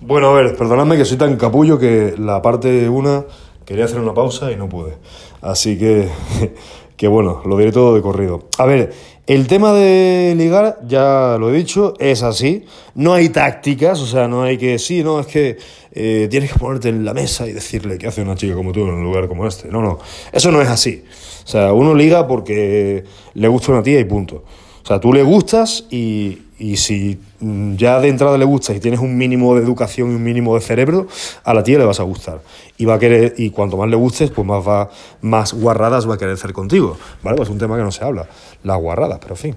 Bueno, 0.00 0.28
a 0.28 0.40
ver, 0.40 0.56
perdonadme 0.56 0.96
que 0.96 1.04
soy 1.04 1.16
tan 1.16 1.36
capullo 1.36 1.76
que 1.76 2.14
la 2.16 2.40
parte 2.40 2.88
una 2.88 3.24
quería 3.64 3.84
hacer 3.84 3.98
una 3.98 4.14
pausa 4.14 4.52
y 4.52 4.56
no 4.56 4.68
pude. 4.68 4.92
Así 5.40 5.76
que, 5.76 6.08
que 6.96 7.08
bueno, 7.08 7.42
lo 7.44 7.58
diré 7.58 7.72
todo 7.72 7.96
de 7.96 8.00
corrido. 8.00 8.44
A 8.58 8.64
ver, 8.64 8.92
el 9.26 9.48
tema 9.48 9.72
de 9.72 10.34
ligar, 10.36 10.78
ya 10.86 11.36
lo 11.40 11.50
he 11.50 11.52
dicho, 11.52 11.94
es 11.98 12.22
así. 12.22 12.64
No 12.94 13.12
hay 13.12 13.30
tácticas, 13.30 14.00
o 14.00 14.06
sea, 14.06 14.28
no 14.28 14.44
hay 14.44 14.56
que, 14.56 14.78
sí, 14.78 15.02
no, 15.02 15.18
es 15.18 15.26
que 15.26 15.58
eh, 15.90 16.28
tienes 16.30 16.52
que 16.52 16.60
ponerte 16.60 16.90
en 16.90 17.04
la 17.04 17.12
mesa 17.12 17.48
y 17.48 17.52
decirle 17.52 17.98
qué 17.98 18.06
hace 18.06 18.22
una 18.22 18.36
chica 18.36 18.54
como 18.54 18.70
tú 18.70 18.82
en 18.84 18.94
un 18.94 19.02
lugar 19.02 19.26
como 19.26 19.48
este. 19.48 19.66
No, 19.68 19.82
no, 19.82 19.98
eso 20.30 20.52
no 20.52 20.62
es 20.62 20.68
así. 20.68 21.02
O 21.44 21.46
sea, 21.48 21.72
uno 21.72 21.92
liga 21.92 22.28
porque 22.28 23.02
le 23.34 23.48
gusta 23.48 23.72
una 23.72 23.82
tía 23.82 23.98
y 23.98 24.04
punto. 24.04 24.44
O 24.84 24.86
sea, 24.86 25.00
tú 25.00 25.12
le 25.12 25.24
gustas 25.24 25.86
y, 25.90 26.38
y 26.56 26.76
si 26.76 27.18
ya 27.40 28.00
de 28.00 28.08
entrada 28.08 28.36
le 28.36 28.44
gustas 28.44 28.76
y 28.76 28.80
tienes 28.80 29.00
un 29.00 29.16
mínimo 29.16 29.54
de 29.54 29.62
educación 29.62 30.10
y 30.10 30.14
un 30.14 30.22
mínimo 30.22 30.54
de 30.54 30.60
cerebro, 30.60 31.06
a 31.44 31.54
la 31.54 31.62
tía 31.62 31.78
le 31.78 31.84
vas 31.84 32.00
a 32.00 32.02
gustar. 32.02 32.40
Y 32.76 32.84
va 32.84 32.94
a 32.94 32.98
querer, 32.98 33.34
y 33.36 33.50
cuanto 33.50 33.76
más 33.76 33.88
le 33.88 33.96
gustes, 33.96 34.30
pues 34.30 34.46
más 34.46 34.66
va, 34.66 34.90
más 35.20 35.54
guarradas 35.54 36.08
va 36.08 36.14
a 36.14 36.18
querer 36.18 36.34
hacer 36.34 36.52
contigo. 36.52 36.96
¿Vale? 37.22 37.36
Pues 37.36 37.48
es 37.48 37.52
un 37.52 37.58
tema 37.58 37.76
que 37.76 37.82
no 37.82 37.92
se 37.92 38.04
habla, 38.04 38.28
las 38.62 38.78
guarradas, 38.78 39.18
pero 39.20 39.34
en 39.34 39.38
fin, 39.38 39.56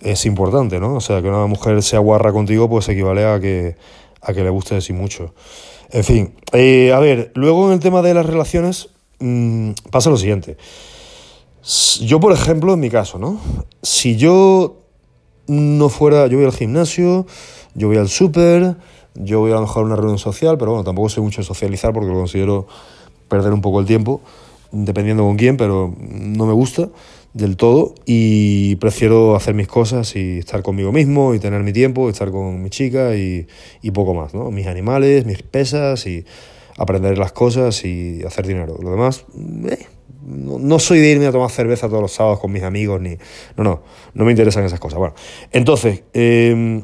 es 0.00 0.26
importante, 0.26 0.78
¿no? 0.78 0.96
O 0.96 1.00
sea, 1.00 1.22
que 1.22 1.28
una 1.28 1.46
mujer 1.46 1.82
sea 1.82 2.00
guarra 2.00 2.32
contigo, 2.32 2.68
pues 2.68 2.88
equivale 2.88 3.24
a 3.24 3.40
que, 3.40 3.76
a 4.20 4.32
que 4.32 4.42
le 4.42 4.50
guste 4.50 4.78
y 4.86 4.92
mucho. 4.92 5.34
En 5.90 6.04
fin, 6.04 6.34
eh, 6.52 6.92
a 6.92 6.98
ver, 6.98 7.32
luego 7.34 7.66
en 7.66 7.74
el 7.74 7.80
tema 7.80 8.02
de 8.02 8.14
las 8.14 8.26
relaciones, 8.26 8.88
mmm, 9.20 9.72
pasa 9.90 10.10
lo 10.10 10.16
siguiente. 10.16 10.56
Yo, 12.00 12.18
por 12.18 12.32
ejemplo, 12.32 12.74
en 12.74 12.80
mi 12.80 12.90
caso, 12.90 13.18
¿no? 13.18 13.38
Si 13.82 14.16
yo 14.16 14.81
no 15.46 15.88
fuera, 15.88 16.26
yo 16.26 16.38
voy 16.38 16.46
al 16.46 16.52
gimnasio, 16.52 17.26
yo 17.74 17.88
voy 17.88 17.96
al 17.96 18.08
súper, 18.08 18.76
yo 19.14 19.40
voy 19.40 19.52
a 19.52 19.56
lo 19.56 19.62
mejor 19.62 19.82
a 19.82 19.86
una 19.86 19.96
reunión 19.96 20.18
social, 20.18 20.58
pero 20.58 20.72
bueno, 20.72 20.84
tampoco 20.84 21.08
sé 21.08 21.20
mucho 21.20 21.42
socializar 21.42 21.92
porque 21.92 22.08
lo 22.08 22.14
considero 22.14 22.66
perder 23.28 23.52
un 23.52 23.60
poco 23.60 23.80
el 23.80 23.86
tiempo, 23.86 24.20
dependiendo 24.70 25.22
con 25.22 25.36
quién, 25.36 25.56
pero 25.56 25.94
no 25.98 26.46
me 26.46 26.52
gusta 26.52 26.88
del 27.34 27.56
todo 27.56 27.94
y 28.04 28.76
prefiero 28.76 29.36
hacer 29.36 29.54
mis 29.54 29.66
cosas 29.66 30.16
y 30.16 30.38
estar 30.38 30.62
conmigo 30.62 30.92
mismo 30.92 31.34
y 31.34 31.38
tener 31.38 31.62
mi 31.62 31.72
tiempo, 31.72 32.08
estar 32.08 32.30
con 32.30 32.62
mi 32.62 32.68
chica 32.68 33.16
y, 33.16 33.46
y 33.80 33.90
poco 33.90 34.12
más, 34.14 34.34
¿no? 34.34 34.50
Mis 34.50 34.66
animales, 34.66 35.24
mis 35.24 35.42
pesas 35.42 36.06
y 36.06 36.24
aprender 36.76 37.18
las 37.18 37.32
cosas 37.32 37.84
y 37.84 38.22
hacer 38.24 38.46
dinero. 38.46 38.78
Lo 38.82 38.90
demás, 38.90 39.24
eh, 39.70 39.86
no, 40.72 40.78
soy 40.78 41.00
de 41.00 41.10
irme 41.10 41.26
a 41.26 41.32
tomar 41.32 41.50
cerveza 41.50 41.88
todos 41.88 42.00
los 42.00 42.12
sábados 42.12 42.40
con 42.40 42.50
mis 42.50 42.62
amigos, 42.62 43.00
ni. 43.00 43.16
No, 43.56 43.64
no, 43.64 43.82
no 44.14 44.24
me 44.24 44.30
interesan 44.30 44.64
esas 44.64 44.80
cosas. 44.80 44.98
Bueno, 44.98 45.14
entonces, 45.52 46.02
eh, 46.14 46.82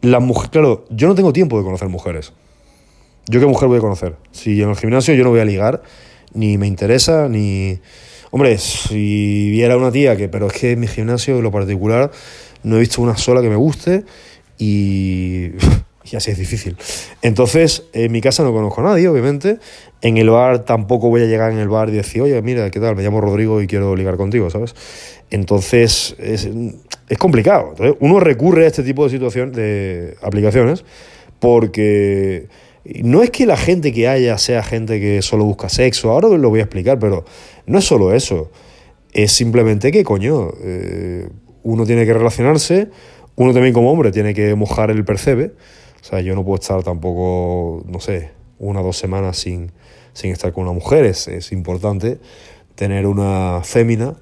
las 0.00 0.20
mujeres. 0.20 0.50
Claro, 0.50 0.84
yo 0.90 1.06
no 1.06 1.14
tengo 1.14 1.32
tiempo 1.32 1.56
de 1.58 1.64
conocer 1.64 1.88
mujeres. 1.88 2.32
¿Yo 3.26 3.38
qué 3.38 3.46
mujer 3.46 3.68
voy 3.68 3.78
a 3.78 3.80
conocer? 3.80 4.16
Si 4.32 4.60
en 4.60 4.70
el 4.70 4.76
gimnasio 4.76 5.14
yo 5.14 5.22
no 5.22 5.30
voy 5.30 5.40
a 5.40 5.44
ligar, 5.44 5.82
ni 6.34 6.58
me 6.58 6.66
interesa, 6.66 7.28
ni. 7.28 7.78
Hombre, 8.32 8.58
si 8.58 9.50
viera 9.50 9.76
una 9.76 9.92
tía 9.92 10.16
que. 10.16 10.28
Pero 10.28 10.48
es 10.48 10.52
que 10.52 10.72
en 10.72 10.80
mi 10.80 10.88
gimnasio, 10.88 11.36
en 11.36 11.44
lo 11.44 11.52
particular, 11.52 12.10
no 12.64 12.76
he 12.76 12.80
visto 12.80 13.00
una 13.00 13.16
sola 13.16 13.42
que 13.42 13.48
me 13.48 13.56
guste 13.56 14.04
y. 14.58 15.50
y 16.04 16.16
así 16.16 16.30
es 16.30 16.38
difícil. 16.38 16.76
Entonces, 17.22 17.84
en 17.92 18.10
mi 18.10 18.20
casa 18.20 18.42
no 18.42 18.52
conozco 18.52 18.80
a 18.80 18.84
nadie, 18.84 19.08
obviamente. 19.08 19.58
En 20.00 20.16
el 20.16 20.30
bar 20.30 20.64
tampoco 20.64 21.10
voy 21.10 21.22
a 21.22 21.26
llegar 21.26 21.52
en 21.52 21.58
el 21.58 21.68
bar 21.68 21.90
y 21.90 21.92
decir, 21.92 22.22
oye, 22.22 22.40
mira, 22.40 22.70
¿qué 22.70 22.80
tal? 22.80 22.96
Me 22.96 23.02
llamo 23.02 23.20
Rodrigo 23.20 23.60
y 23.60 23.66
quiero 23.66 23.94
ligar 23.94 24.16
contigo, 24.16 24.48
¿sabes? 24.48 24.74
Entonces, 25.30 26.16
es, 26.18 26.48
es 27.08 27.18
complicado. 27.18 27.70
Entonces, 27.70 27.96
uno 28.00 28.18
recurre 28.18 28.64
a 28.64 28.68
este 28.68 28.82
tipo 28.82 29.04
de 29.04 29.10
situaciones, 29.10 29.54
de 29.54 30.16
aplicaciones, 30.22 30.84
porque 31.38 32.48
no 33.02 33.22
es 33.22 33.30
que 33.30 33.44
la 33.44 33.58
gente 33.58 33.92
que 33.92 34.08
haya 34.08 34.38
sea 34.38 34.62
gente 34.62 35.00
que 35.00 35.20
solo 35.20 35.44
busca 35.44 35.68
sexo, 35.68 36.10
ahora 36.10 36.28
lo 36.28 36.48
voy 36.48 36.60
a 36.60 36.64
explicar, 36.64 36.98
pero 36.98 37.24
no 37.66 37.78
es 37.78 37.84
solo 37.84 38.14
eso. 38.14 38.50
Es 39.12 39.32
simplemente 39.32 39.92
que, 39.92 40.02
coño, 40.02 40.50
eh, 40.62 41.28
uno 41.62 41.84
tiene 41.84 42.06
que 42.06 42.14
relacionarse, 42.14 42.88
uno 43.36 43.52
también 43.52 43.74
como 43.74 43.90
hombre 43.92 44.12
tiene 44.12 44.32
que 44.32 44.54
mojar 44.54 44.90
el 44.90 45.04
percebe 45.04 45.52
o 46.00 46.04
sea, 46.04 46.20
yo 46.20 46.34
no 46.34 46.44
puedo 46.44 46.60
estar 46.60 46.82
tampoco, 46.82 47.82
no 47.86 48.00
sé, 48.00 48.30
una 48.58 48.80
o 48.80 48.84
dos 48.84 48.96
semanas 48.96 49.36
sin, 49.36 49.72
sin 50.12 50.32
estar 50.32 50.52
con 50.52 50.64
una 50.64 50.72
mujer. 50.72 51.04
Es, 51.04 51.28
es 51.28 51.52
importante 51.52 52.18
tener 52.74 53.06
una 53.06 53.60
fémina 53.62 54.16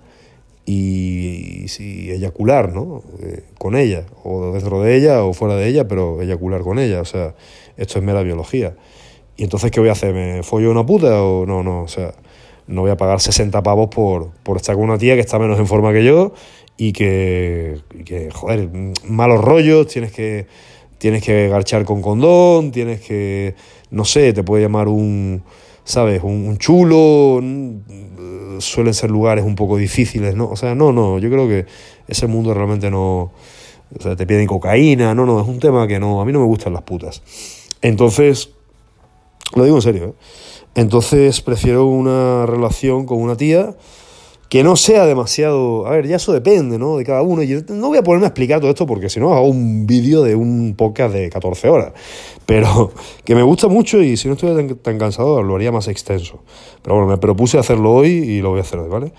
y, 0.64 1.66
y, 1.78 2.10
eyacular, 2.10 2.72
¿no? 2.72 3.02
Eh, 3.22 3.44
con 3.58 3.76
ella, 3.76 4.04
o 4.24 4.52
dentro 4.52 4.82
de 4.82 4.96
ella 4.96 5.24
o 5.24 5.32
fuera 5.32 5.56
de 5.56 5.68
ella, 5.68 5.86
pero 5.86 6.20
eyacular 6.20 6.62
con 6.62 6.78
ella. 6.78 7.00
O 7.00 7.04
sea, 7.04 7.34
esto 7.76 7.98
es 7.98 8.04
mera 8.04 8.22
biología. 8.22 8.76
Y 9.36 9.44
entonces, 9.44 9.70
¿qué 9.70 9.80
voy 9.80 9.88
a 9.88 9.92
hacer? 9.92 10.12
¿Me 10.12 10.42
follo 10.42 10.70
una 10.70 10.84
puta 10.84 11.22
o 11.22 11.46
no? 11.46 11.62
No, 11.62 11.82
o 11.82 11.88
sea, 11.88 12.12
no 12.66 12.82
voy 12.82 12.90
a 12.90 12.96
pagar 12.96 13.20
60 13.20 13.62
pavos 13.62 13.88
por, 13.88 14.30
por 14.42 14.56
estar 14.56 14.74
con 14.74 14.84
una 14.84 14.98
tía 14.98 15.14
que 15.14 15.20
está 15.20 15.38
menos 15.38 15.58
en 15.58 15.66
forma 15.66 15.92
que 15.92 16.04
yo 16.04 16.32
y 16.76 16.92
que, 16.92 17.80
y 17.94 18.04
que 18.04 18.30
joder, 18.30 18.68
malos 19.04 19.40
rollos, 19.40 19.86
tienes 19.86 20.12
que 20.12 20.46
tienes 20.98 21.22
que 21.22 21.48
garchar 21.48 21.84
con 21.84 22.02
condón, 22.02 22.70
tienes 22.70 23.00
que, 23.00 23.54
no 23.90 24.04
sé, 24.04 24.32
te 24.32 24.42
puede 24.42 24.62
llamar 24.62 24.88
un, 24.88 25.42
¿sabes? 25.84 26.22
Un, 26.22 26.58
chulo, 26.58 27.40
suelen 28.60 28.94
ser 28.94 29.10
lugares 29.10 29.44
un 29.44 29.54
poco 29.54 29.76
difíciles, 29.76 30.34
¿no? 30.34 30.50
O 30.50 30.56
sea, 30.56 30.74
no, 30.74 30.92
no, 30.92 31.18
yo 31.18 31.30
creo 31.30 31.48
que 31.48 31.66
ese 32.08 32.26
mundo 32.26 32.52
realmente 32.52 32.90
no, 32.90 33.32
o 33.96 34.02
sea, 34.02 34.16
te 34.16 34.26
piden 34.26 34.46
cocaína, 34.46 35.14
no, 35.14 35.24
no, 35.24 35.40
es 35.40 35.48
un 35.48 35.60
tema 35.60 35.86
que 35.86 35.98
no, 35.98 36.20
a 36.20 36.24
mí 36.24 36.32
no 36.32 36.40
me 36.40 36.46
gustan 36.46 36.72
las 36.72 36.82
putas. 36.82 37.22
Entonces, 37.80 38.50
lo 39.54 39.64
digo 39.64 39.76
en 39.76 39.82
serio, 39.82 40.04
¿eh? 40.04 40.12
Entonces 40.74 41.40
prefiero 41.40 41.86
una 41.86 42.46
relación 42.46 43.04
con 43.04 43.20
una 43.20 43.36
tía 43.36 43.74
que 44.48 44.62
no 44.62 44.76
sea 44.76 45.04
demasiado. 45.06 45.86
A 45.86 45.90
ver, 45.90 46.06
ya 46.06 46.16
eso 46.16 46.32
depende, 46.32 46.78
¿no? 46.78 46.96
De 46.96 47.04
cada 47.04 47.22
uno. 47.22 47.42
Y 47.42 47.64
no 47.68 47.88
voy 47.88 47.98
a 47.98 48.02
ponerme 48.02 48.26
a 48.26 48.28
explicar 48.28 48.60
todo 48.60 48.70
esto 48.70 48.86
porque 48.86 49.10
si 49.10 49.20
no 49.20 49.34
hago 49.34 49.46
un 49.46 49.86
vídeo 49.86 50.22
de 50.22 50.34
un 50.34 50.74
podcast 50.76 51.14
de 51.14 51.28
14 51.28 51.68
horas. 51.68 51.92
Pero 52.46 52.92
que 53.24 53.34
me 53.34 53.42
gusta 53.42 53.68
mucho 53.68 54.02
y 54.02 54.16
si 54.16 54.28
no 54.28 54.34
estoy 54.34 54.74
tan, 54.76 54.98
cansado 54.98 55.42
lo 55.42 55.54
haría 55.56 55.70
más 55.70 55.88
extenso. 55.88 56.42
Pero 56.82 56.96
bueno, 56.96 57.10
me 57.10 57.18
propuse 57.18 57.58
hacerlo 57.58 57.92
hoy 57.92 58.10
y 58.10 58.40
lo 58.40 58.50
voy 58.50 58.58
a 58.58 58.62
hacer 58.62 58.78
hoy, 58.78 58.88
¿vale? 58.88 59.12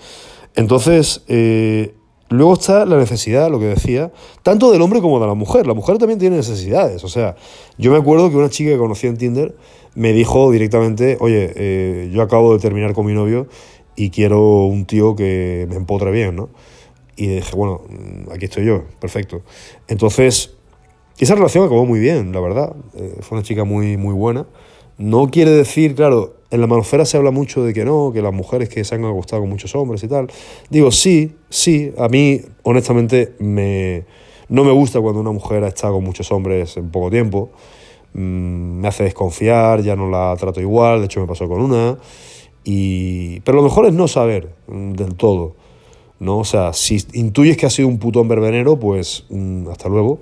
Entonces, 0.56 1.22
eh, 1.28 1.94
luego 2.28 2.54
está 2.54 2.84
la 2.84 2.96
necesidad, 2.96 3.50
lo 3.50 3.60
que 3.60 3.66
decía, 3.66 4.10
tanto 4.42 4.72
del 4.72 4.82
hombre 4.82 5.00
como 5.00 5.20
de 5.20 5.28
la 5.28 5.34
mujer. 5.34 5.64
La 5.64 5.74
mujer 5.74 5.98
también 5.98 6.18
tiene 6.18 6.36
necesidades. 6.36 7.04
O 7.04 7.08
sea, 7.08 7.36
yo 7.78 7.92
me 7.92 7.98
acuerdo 7.98 8.30
que 8.30 8.36
una 8.36 8.50
chica 8.50 8.72
que 8.72 8.78
conocí 8.78 9.06
en 9.06 9.16
Tinder 9.16 9.54
me 9.94 10.12
dijo 10.12 10.50
directamente, 10.50 11.18
oye, 11.20 11.52
eh, 11.54 12.10
yo 12.12 12.22
acabo 12.22 12.52
de 12.52 12.58
terminar 12.58 12.94
con 12.94 13.06
mi 13.06 13.12
novio 13.12 13.46
y 13.96 14.10
quiero 14.10 14.64
un 14.64 14.86
tío 14.86 15.16
que 15.16 15.66
me 15.68 15.76
empotre 15.76 16.10
bien, 16.10 16.36
¿no? 16.36 16.50
Y 17.16 17.26
dije, 17.26 17.54
bueno, 17.54 17.82
aquí 18.32 18.46
estoy 18.46 18.64
yo, 18.64 18.84
perfecto. 18.98 19.42
Entonces, 19.88 20.54
esa 21.18 21.34
relación 21.34 21.64
acabó 21.64 21.84
muy 21.84 22.00
bien, 22.00 22.32
la 22.32 22.40
verdad. 22.40 22.74
Eh, 22.94 23.18
fue 23.20 23.36
una 23.36 23.46
chica 23.46 23.64
muy, 23.64 23.98
muy 23.98 24.14
buena. 24.14 24.46
No 24.96 25.30
quiere 25.30 25.50
decir, 25.50 25.94
claro, 25.94 26.36
en 26.50 26.60
la 26.60 26.66
manofera 26.66 27.04
se 27.04 27.16
habla 27.16 27.30
mucho 27.30 27.62
de 27.62 27.74
que 27.74 27.84
no, 27.84 28.10
que 28.12 28.22
las 28.22 28.32
mujeres 28.32 28.68
que 28.68 28.84
se 28.84 28.94
han 28.94 29.04
acostado 29.04 29.42
con 29.42 29.50
muchos 29.50 29.74
hombres 29.74 30.02
y 30.02 30.08
tal. 30.08 30.28
Digo, 30.70 30.90
sí, 30.90 31.36
sí, 31.48 31.92
a 31.98 32.08
mí, 32.08 32.40
honestamente, 32.62 33.34
me, 33.38 34.04
no 34.48 34.64
me 34.64 34.72
gusta 34.72 35.00
cuando 35.00 35.20
una 35.20 35.30
mujer 35.32 35.62
ha 35.64 35.68
estado 35.68 35.94
con 35.94 36.04
muchos 36.04 36.32
hombres 36.32 36.76
en 36.76 36.90
poco 36.90 37.10
tiempo. 37.10 37.50
Mm, 38.14 38.80
me 38.80 38.88
hace 38.88 39.04
desconfiar, 39.04 39.82
ya 39.82 39.94
no 39.94 40.10
la 40.10 40.34
trato 40.38 40.60
igual, 40.60 41.00
de 41.00 41.04
hecho 41.04 41.20
me 41.20 41.26
pasó 41.26 41.48
con 41.48 41.60
una. 41.60 41.98
Pero 42.64 43.56
lo 43.56 43.62
mejor 43.62 43.86
es 43.86 43.92
no 43.92 44.08
saber 44.08 44.52
mm, 44.68 44.92
del 44.92 45.14
todo. 45.14 45.54
¿no? 46.20 46.38
O 46.38 46.44
sea, 46.44 46.72
si 46.72 46.98
intuyes 47.14 47.56
que 47.56 47.66
ha 47.66 47.70
sido 47.70 47.88
un 47.88 47.98
putón 47.98 48.28
verbenero, 48.28 48.78
pues 48.78 49.24
mm, 49.30 49.68
hasta 49.68 49.88
luego. 49.88 50.20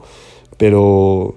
Pero 0.56 1.34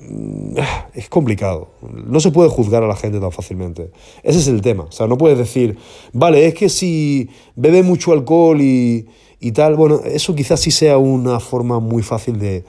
mm, 0.00 0.56
es 0.94 1.08
complicado. 1.08 1.68
No 2.06 2.20
se 2.20 2.30
puede 2.30 2.48
juzgar 2.48 2.82
a 2.82 2.86
la 2.86 2.96
gente 2.96 3.20
tan 3.20 3.32
fácilmente. 3.32 3.90
Ese 4.22 4.38
es 4.38 4.48
el 4.48 4.62
tema. 4.62 4.84
O 4.84 4.92
sea, 4.92 5.06
no 5.06 5.18
puedes 5.18 5.36
decir, 5.36 5.76
vale, 6.12 6.46
es 6.46 6.54
que 6.54 6.68
si 6.68 7.28
bebe 7.56 7.82
mucho 7.82 8.12
alcohol 8.12 8.60
y, 8.60 9.06
y 9.40 9.52
tal, 9.52 9.74
bueno, 9.74 10.00
eso 10.04 10.34
quizás 10.34 10.60
sí 10.60 10.70
sea 10.70 10.96
una 10.96 11.40
forma 11.40 11.80
muy 11.80 12.02
fácil 12.02 12.38
de, 12.38 12.64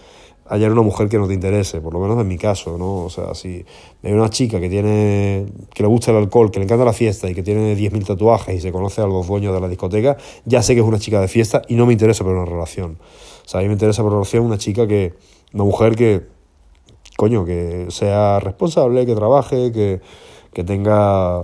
hallar 0.47 0.71
una 0.71 0.83
mujer 0.83 1.09
que 1.09 1.17
no 1.17 1.27
te 1.27 1.33
interese, 1.33 1.81
por 1.81 1.93
lo 1.93 1.99
menos 1.99 2.19
en 2.19 2.27
mi 2.27 2.37
caso, 2.37 2.77
¿no? 2.77 3.05
O 3.05 3.09
sea, 3.09 3.33
si 3.33 3.65
hay 4.03 4.13
una 4.13 4.29
chica 4.29 4.59
que 4.59 4.69
tiene 4.69 5.47
que 5.73 5.83
le 5.83 5.89
gusta 5.89 6.11
el 6.11 6.17
alcohol, 6.17 6.51
que 6.51 6.59
le 6.59 6.65
encanta 6.65 6.85
la 6.85 6.93
fiesta 6.93 7.29
y 7.29 7.33
que 7.33 7.41
tiene 7.41 7.75
10.000 7.75 8.05
tatuajes 8.05 8.55
y 8.55 8.61
se 8.61 8.71
conoce 8.71 9.01
a 9.01 9.07
los 9.07 9.27
dueños 9.27 9.53
de 9.53 9.59
la 9.59 9.67
discoteca, 9.67 10.17
ya 10.45 10.61
sé 10.61 10.75
que 10.75 10.81
es 10.81 10.85
una 10.85 10.99
chica 10.99 11.19
de 11.19 11.27
fiesta 11.27 11.63
y 11.67 11.75
no 11.75 11.85
me 11.85 11.93
interesa 11.93 12.23
por 12.23 12.35
una 12.35 12.45
relación. 12.45 12.99
O 13.45 13.49
sea, 13.49 13.59
a 13.59 13.63
mí 13.63 13.67
me 13.67 13.73
interesa 13.73 14.03
por 14.03 14.11
una 14.11 14.19
relación 14.19 14.45
una 14.45 14.57
chica 14.57 14.87
que, 14.87 15.13
una 15.53 15.63
mujer 15.63 15.95
que, 15.95 16.23
coño, 17.17 17.43
que 17.43 17.87
sea 17.89 18.39
responsable, 18.39 19.05
que 19.05 19.15
trabaje, 19.15 19.71
que, 19.71 20.01
que 20.53 20.63
tenga 20.63 21.41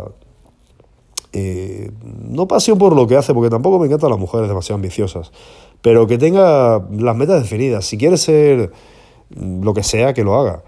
eh, 1.33 1.91
no 2.03 2.47
pasión 2.47 2.77
por 2.77 2.95
lo 2.95 3.07
que 3.07 3.15
hace, 3.15 3.33
porque 3.33 3.49
tampoco 3.49 3.79
me 3.79 3.85
encantan 3.85 4.09
las 4.09 4.19
mujeres 4.19 4.49
demasiado 4.49 4.75
ambiciosas, 4.75 5.31
pero 5.81 6.07
que 6.07 6.17
tenga 6.17 6.85
las 6.91 7.15
metas 7.15 7.41
definidas. 7.41 7.85
Si 7.85 7.97
quiere 7.97 8.17
ser 8.17 8.71
lo 9.29 9.73
que 9.73 9.83
sea, 9.83 10.13
que 10.13 10.23
lo 10.23 10.35
haga. 10.35 10.63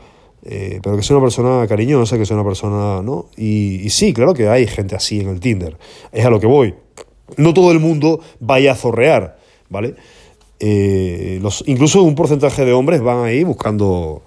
eh, 0.46 0.80
pero 0.84 0.98
que 0.98 1.04
sea 1.04 1.16
una 1.16 1.26
persona 1.26 1.68
cariñosa, 1.68 2.18
que 2.18 2.26
sea 2.26 2.36
una 2.36 2.46
persona, 2.46 3.02
¿no? 3.02 3.28
Y, 3.38 3.90
sí, 3.90 4.14
claro 4.14 4.34
que 4.34 4.50
hay 4.50 4.68
gente 4.68 4.96
así 4.96 5.22
en 5.22 5.30
el 5.30 5.40
Tinder, 5.40 5.78
es 6.12 6.26
a 6.26 6.30
lo 6.30 6.40
que 6.40 6.48
voy. 6.48 6.76
No 7.38 7.54
todo 7.54 7.72
el 7.72 7.80
mundo 7.80 8.20
vaya 8.42 8.74
a 8.74 8.76
zorrear, 8.76 9.38
¿vale? 9.70 9.96
Eh, 10.60 11.42
incluso 11.66 12.04
un 12.04 12.16
porcentaje 12.16 12.66
de 12.66 12.74
hombres 12.74 13.02
van 13.02 13.24
ahí 13.24 13.44
buscando, 13.44 14.22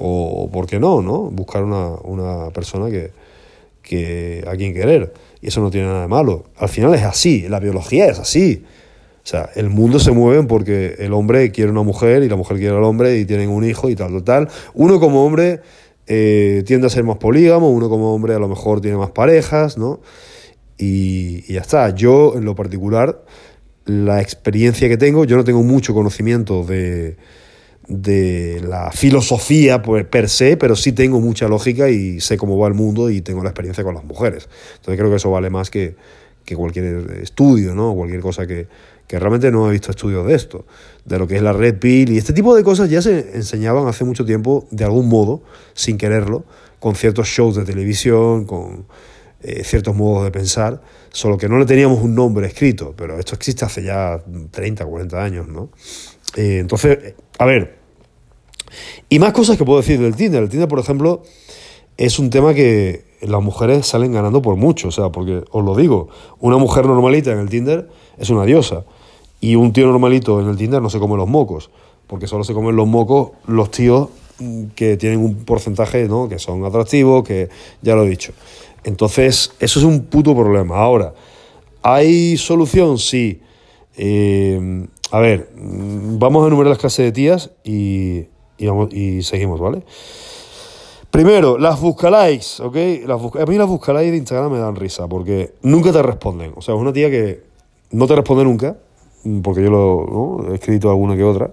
o 0.00 0.48
por 0.52 0.66
qué 0.66 0.80
no, 0.80 1.00
¿no? 1.00 1.30
Buscar 1.30 1.62
una, 1.64 1.90
una 2.02 2.50
persona 2.50 2.88
que 2.90 4.44
a 4.46 4.56
quien 4.56 4.74
querer. 4.74 5.12
Y 5.42 5.48
eso 5.48 5.60
no 5.60 5.70
tiene 5.70 5.88
nada 5.88 6.02
de 6.02 6.08
malo. 6.08 6.44
Al 6.56 6.68
final 6.68 6.94
es 6.94 7.02
así, 7.02 7.48
la 7.48 7.60
biología 7.60 8.06
es 8.06 8.18
así. 8.18 8.64
O 9.24 9.26
sea, 9.26 9.50
el 9.56 9.70
mundo 9.70 9.98
se 9.98 10.12
mueve 10.12 10.44
porque 10.44 10.94
el 10.98 11.12
hombre 11.12 11.50
quiere 11.50 11.70
una 11.70 11.82
mujer 11.82 12.22
y 12.22 12.28
la 12.28 12.36
mujer 12.36 12.58
quiere 12.58 12.76
al 12.76 12.84
hombre 12.84 13.18
y 13.18 13.24
tienen 13.24 13.50
un 13.50 13.64
hijo 13.64 13.90
y 13.90 13.96
tal, 13.96 14.12
tal, 14.12 14.24
tal. 14.24 14.48
Uno 14.74 15.00
como 15.00 15.24
hombre 15.26 15.60
eh, 16.06 16.62
tiende 16.64 16.86
a 16.86 16.90
ser 16.90 17.04
más 17.04 17.18
polígamo, 17.18 17.70
uno 17.70 17.88
como 17.88 18.14
hombre 18.14 18.34
a 18.34 18.38
lo 18.38 18.48
mejor 18.48 18.80
tiene 18.80 18.96
más 18.96 19.10
parejas, 19.10 19.76
¿no? 19.76 20.00
Y, 20.78 21.44
y, 21.48 21.54
ya 21.54 21.60
está. 21.60 21.90
Yo, 21.90 22.34
en 22.36 22.44
lo 22.44 22.54
particular, 22.54 23.24
la 23.84 24.20
experiencia 24.20 24.88
que 24.88 24.96
tengo, 24.96 25.24
yo 25.24 25.36
no 25.36 25.44
tengo 25.44 25.62
mucho 25.62 25.92
conocimiento 25.92 26.64
de, 26.64 27.16
de 27.88 28.62
la 28.66 28.90
filosofía 28.92 29.82
pues, 29.82 30.04
per 30.04 30.28
se, 30.28 30.56
pero 30.56 30.76
sí 30.76 30.92
tengo 30.92 31.20
mucha 31.20 31.48
lógica 31.48 31.88
y 31.90 32.20
sé 32.20 32.36
cómo 32.36 32.58
va 32.58 32.68
el 32.68 32.74
mundo 32.74 33.10
y 33.10 33.20
tengo 33.20 33.42
la 33.42 33.50
experiencia 33.50 33.84
con 33.84 33.94
las 33.94 34.04
mujeres. 34.04 34.48
Entonces 34.76 34.98
creo 34.98 35.10
que 35.10 35.16
eso 35.16 35.30
vale 35.30 35.50
más 35.50 35.70
que, 35.70 35.96
que 36.44 36.56
cualquier 36.56 37.18
estudio, 37.22 37.74
¿no? 37.74 37.94
Cualquier 37.94 38.20
cosa 38.20 38.46
que, 38.46 38.68
que 39.06 39.18
realmente 39.18 39.50
no 39.50 39.68
he 39.68 39.72
visto 39.72 39.90
estudios 39.90 40.26
de 40.26 40.34
esto, 40.34 40.64
de 41.04 41.18
lo 41.18 41.26
que 41.26 41.36
es 41.36 41.42
la 41.42 41.52
red 41.52 41.78
pill 41.78 42.12
y 42.12 42.18
este 42.18 42.32
tipo 42.32 42.54
de 42.56 42.62
cosas 42.62 42.88
ya 42.88 43.02
se 43.02 43.36
enseñaban 43.36 43.86
hace 43.86 44.04
mucho 44.04 44.24
tiempo 44.24 44.66
de 44.70 44.84
algún 44.84 45.08
modo, 45.08 45.42
sin 45.74 45.98
quererlo, 45.98 46.44
con 46.78 46.94
ciertos 46.94 47.28
shows 47.28 47.56
de 47.56 47.64
televisión, 47.64 48.44
con 48.46 48.86
eh, 49.42 49.64
ciertos 49.64 49.94
modos 49.94 50.24
de 50.24 50.30
pensar, 50.30 50.80
solo 51.10 51.36
que 51.36 51.48
no 51.48 51.58
le 51.58 51.66
teníamos 51.66 52.00
un 52.00 52.14
nombre 52.14 52.46
escrito, 52.46 52.94
pero 52.96 53.18
esto 53.18 53.34
existe 53.34 53.64
hace 53.64 53.82
ya 53.82 54.22
30, 54.50 54.86
40 54.86 55.22
años, 55.22 55.48
¿no? 55.48 55.70
Eh, 56.36 56.58
entonces, 56.60 57.14
a 57.38 57.44
ver, 57.44 57.78
y 59.08 59.18
más 59.18 59.32
cosas 59.32 59.56
que 59.56 59.64
puedo 59.64 59.80
decir 59.80 60.00
del 60.00 60.16
Tinder. 60.16 60.42
El 60.42 60.48
Tinder, 60.48 60.68
por 60.68 60.78
ejemplo, 60.78 61.22
es 61.96 62.18
un 62.18 62.30
tema 62.30 62.54
que 62.54 63.04
las 63.20 63.42
mujeres 63.42 63.86
salen 63.86 64.12
ganando 64.12 64.42
por 64.42 64.56
mucho, 64.56 64.88
o 64.88 64.90
sea, 64.90 65.10
porque 65.10 65.44
os 65.50 65.64
lo 65.64 65.76
digo, 65.76 66.08
una 66.40 66.56
mujer 66.56 66.86
normalita 66.86 67.32
en 67.32 67.38
el 67.38 67.48
Tinder 67.48 67.88
es 68.18 68.30
una 68.30 68.44
diosa. 68.44 68.84
Y 69.40 69.56
un 69.56 69.72
tío 69.72 69.86
normalito 69.86 70.40
en 70.40 70.48
el 70.48 70.56
Tinder 70.56 70.80
no 70.80 70.88
se 70.88 70.98
come 70.98 71.16
los 71.16 71.28
mocos, 71.28 71.70
porque 72.06 72.26
solo 72.26 72.44
se 72.44 72.54
comen 72.54 72.76
los 72.76 72.86
mocos 72.86 73.32
los 73.46 73.70
tíos 73.70 74.08
mm, 74.38 74.66
que 74.74 74.96
tienen 74.96 75.18
un 75.18 75.44
porcentaje, 75.44 76.08
¿no? 76.08 76.28
Que 76.28 76.38
son 76.38 76.64
atractivos, 76.64 77.24
que 77.24 77.48
ya 77.82 77.94
lo 77.94 78.04
he 78.04 78.08
dicho. 78.08 78.32
Entonces, 78.84 79.52
eso 79.60 79.78
es 79.78 79.84
un 79.84 80.04
puto 80.04 80.34
problema. 80.34 80.76
Ahora, 80.78 81.14
¿hay 81.82 82.36
solución? 82.36 82.98
Sí. 82.98 83.40
Eh, 83.96 84.86
a 85.12 85.20
ver, 85.20 85.50
vamos 85.54 86.42
a 86.42 86.46
enumerar 86.46 86.70
las 86.70 86.78
clases 86.78 87.04
de 87.04 87.12
tías 87.12 87.50
y, 87.62 88.28
y, 88.56 89.22
seguimos, 89.22 89.60
¿vale? 89.60 89.82
Primero, 91.10 91.58
las 91.58 91.82
buscalikes, 91.82 92.62
¿ok? 92.62 93.06
Las 93.06 93.20
a 93.20 93.44
mí 93.44 93.58
las 93.58 93.68
buscalikes 93.68 94.10
de 94.10 94.16
Instagram 94.16 94.52
me 94.52 94.58
dan 94.58 94.74
risa 94.74 95.06
porque 95.06 95.52
nunca 95.60 95.92
te 95.92 96.02
responden. 96.02 96.52
O 96.56 96.62
sea, 96.62 96.74
es 96.74 96.80
una 96.80 96.94
tía 96.94 97.10
que 97.10 97.42
no 97.90 98.06
te 98.06 98.16
responde 98.16 98.44
nunca, 98.44 98.78
porque 99.42 99.62
yo 99.62 99.70
lo 99.70 100.50
he 100.50 100.54
escrito 100.54 100.88
alguna 100.88 101.14
que 101.14 101.24
otra, 101.24 101.50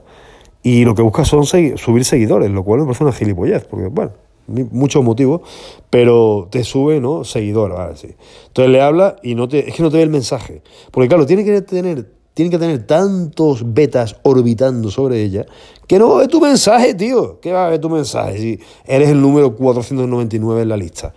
y 0.64 0.86
lo 0.86 0.96
que 0.96 1.02
busca 1.02 1.26
son 1.26 1.46
subir 1.46 2.06
seguidores, 2.06 2.50
lo 2.50 2.64
cual 2.64 2.80
me 2.80 2.86
parece 2.86 3.04
una 3.04 3.12
gilipollez, 3.12 3.66
porque, 3.66 3.88
bueno, 3.88 4.12
muchos 4.48 5.04
motivos, 5.04 5.42
pero 5.90 6.48
te 6.50 6.64
sube, 6.64 7.02
¿no? 7.02 7.26
Seguidor, 7.26 7.74
vale, 7.74 7.98
sí. 7.98 8.16
Entonces 8.48 8.72
le 8.72 8.80
habla 8.80 9.18
y 9.22 9.36
no 9.36 9.50
te, 9.50 9.68
es 9.68 9.76
que 9.76 9.84
no 9.84 9.92
te 9.92 9.98
ve 9.98 10.04
el 10.04 10.10
mensaje. 10.10 10.62
Porque, 10.92 11.10
claro, 11.10 11.26
tiene 11.26 11.44
que 11.44 11.62
tener 11.62 12.19
tiene 12.40 12.52
que 12.52 12.58
tener 12.58 12.88
tantos 12.88 13.74
betas 13.74 14.16
orbitando 14.24 14.90
sobre 14.90 15.22
ella 15.22 15.46
que 15.86 16.00
no 16.00 16.08
va 16.08 16.16
a 16.16 16.18
ver 16.20 16.30
tu 16.30 16.40
mensaje, 16.40 16.94
tío. 16.94 17.38
¿Qué 17.42 17.52
va 17.52 17.68
a 17.68 17.70
ver 17.70 17.82
tu 17.82 17.90
mensaje 17.90 18.38
si 18.38 18.60
eres 18.86 19.10
el 19.10 19.20
número 19.20 19.58
499 19.58 20.62
en 20.62 20.70
la 20.70 20.78
lista? 20.78 21.14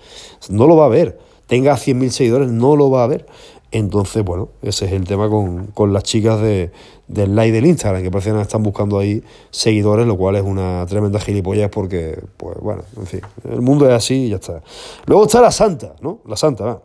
No 0.49 0.67
lo 0.67 0.75
va 0.75 0.87
a 0.87 0.89
ver. 0.89 1.17
Tenga 1.47 1.75
100.000 1.75 2.09
seguidores, 2.09 2.49
no 2.49 2.75
lo 2.75 2.91
va 2.91 3.05
a 3.05 3.07
ver. 3.07 3.25
Entonces, 3.71 4.25
bueno, 4.25 4.49
ese 4.63 4.87
es 4.87 4.93
el 4.95 5.05
tema 5.05 5.31
con, 5.31 5.93
las 5.93 6.03
chicas 6.03 6.41
de, 6.41 6.73
del 7.13 7.35
like 7.37 7.53
del 7.53 7.67
Instagram, 7.67 8.03
que 8.03 8.11
parecen 8.11 8.35
que 8.35 8.43
están 8.43 8.63
buscando 8.63 8.99
ahí 8.99 9.23
seguidores, 9.51 10.07
lo 10.07 10.17
cual 10.17 10.37
es 10.37 10.43
una 10.43 10.85
tremenda 10.87 11.21
gilipollas 11.21 11.71
porque, 11.71 12.19
pues 12.37 12.59
bueno, 12.61 12.83
en 12.97 13.07
fin, 13.07 13.21
el 13.49 13.61
mundo 13.61 13.89
es 13.89 13.95
así 13.95 14.27
y 14.27 14.29
ya 14.31 14.37
está. 14.37 14.63
Luego 15.07 15.25
está 15.25 15.41
la 15.41 15.51
santa, 15.51 15.95
¿no? 16.01 16.21
La 16.27 16.37
santa, 16.37 16.65
¿va? 16.65 16.83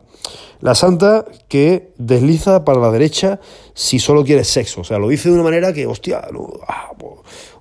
La 0.60 0.74
santa 0.76 1.26
que 1.48 1.94
desliza 1.98 2.66
para 2.66 2.80
la 2.80 2.92
derecha 2.92 3.40
si 3.74 4.00
solo 4.00 4.24
quiere 4.24 4.44
sexo. 4.44 4.82
O 4.82 4.84
sea, 4.84 4.98
lo 4.98 5.08
dice 5.08 5.30
de 5.30 5.36
una 5.36 5.44
manera 5.44 5.72
que, 5.72 5.86
hostia, 5.86 6.28
ah, 6.68 6.92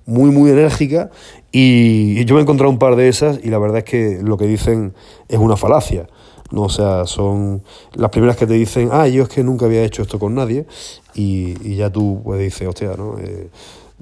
muy, 0.05 0.31
muy 0.31 0.49
enérgica. 0.49 1.11
Y 1.51 2.25
yo 2.25 2.35
me 2.35 2.41
he 2.41 2.43
encontrado 2.43 2.71
un 2.71 2.79
par 2.79 2.95
de 2.95 3.07
esas 3.07 3.39
y 3.43 3.49
la 3.49 3.59
verdad 3.59 3.79
es 3.79 3.83
que 3.83 4.19
lo 4.21 4.37
que 4.37 4.45
dicen 4.45 4.93
es 5.29 5.37
una 5.37 5.57
falacia. 5.57 6.07
¿No? 6.51 6.63
O 6.63 6.69
sea, 6.69 7.05
son 7.05 7.63
las 7.93 8.09
primeras 8.09 8.37
que 8.37 8.47
te 8.47 8.53
dicen, 8.53 8.89
ah, 8.91 9.07
yo 9.07 9.23
es 9.23 9.29
que 9.29 9.43
nunca 9.43 9.65
había 9.65 9.83
hecho 9.83 10.01
esto 10.01 10.19
con 10.19 10.35
nadie. 10.35 10.65
Y, 11.13 11.75
ya 11.75 11.89
tú 11.89 12.21
pues 12.23 12.39
dices, 12.39 12.67
hostia, 12.67 12.95
¿no? 12.97 13.17
Eh, 13.19 13.49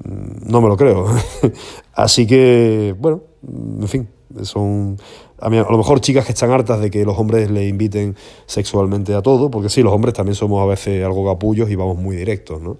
mm, 0.03 0.49
no 0.51 0.61
me 0.61 0.69
lo 0.69 0.77
creo. 0.77 1.07
Así 1.93 2.27
que, 2.27 2.95
bueno, 2.97 3.21
en 3.43 3.87
fin, 3.87 4.07
son 4.43 4.97
a, 5.39 5.49
lo 5.49 5.77
mejor 5.77 6.01
chicas 6.01 6.25
que 6.25 6.31
están 6.31 6.51
hartas 6.51 6.79
de 6.79 6.89
que 6.89 7.03
los 7.05 7.17
hombres 7.17 7.51
le 7.51 7.67
inviten 7.67 8.15
sexualmente 8.45 9.13
a 9.13 9.21
todo, 9.21 9.51
porque 9.51 9.69
sí, 9.69 9.81
los 9.81 9.93
hombres 9.93 10.13
también 10.13 10.35
somos 10.35 10.61
a 10.61 10.65
veces 10.65 11.05
algo 11.05 11.25
capullos 11.25 11.69
y 11.69 11.75
vamos 11.75 11.97
muy 11.97 12.15
directos, 12.15 12.61
¿no? 12.61 12.77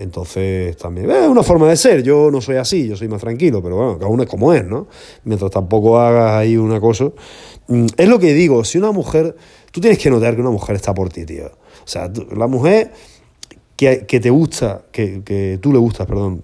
Entonces, 0.00 0.78
también 0.78 1.10
es 1.10 1.28
una 1.28 1.42
forma 1.42 1.68
de 1.68 1.76
ser. 1.76 2.02
Yo 2.02 2.30
no 2.30 2.40
soy 2.40 2.56
así, 2.56 2.88
yo 2.88 2.96
soy 2.96 3.06
más 3.06 3.20
tranquilo, 3.20 3.62
pero 3.62 3.76
bueno, 3.76 3.98
cada 3.98 4.10
uno 4.10 4.22
es 4.22 4.28
como 4.30 4.54
es, 4.54 4.64
¿no? 4.64 4.88
Mientras 5.24 5.50
tampoco 5.50 5.98
hagas 5.98 6.32
ahí 6.32 6.56
una 6.56 6.80
cosa. 6.80 7.12
Mm, 7.68 7.86
es 7.98 8.08
lo 8.08 8.18
que 8.18 8.32
digo, 8.32 8.64
si 8.64 8.78
una 8.78 8.92
mujer. 8.92 9.36
Tú 9.70 9.80
tienes 9.80 9.98
que 9.98 10.08
notar 10.08 10.34
que 10.34 10.40
una 10.40 10.50
mujer 10.50 10.74
está 10.76 10.94
por 10.94 11.10
ti, 11.10 11.26
tío. 11.26 11.46
O 11.46 11.86
sea, 11.86 12.10
la 12.34 12.46
mujer 12.46 12.92
que, 13.76 14.06
que 14.06 14.20
te 14.20 14.30
gusta, 14.30 14.86
que, 14.90 15.22
que 15.22 15.58
tú 15.60 15.70
le 15.70 15.78
gustas, 15.78 16.06
perdón, 16.06 16.42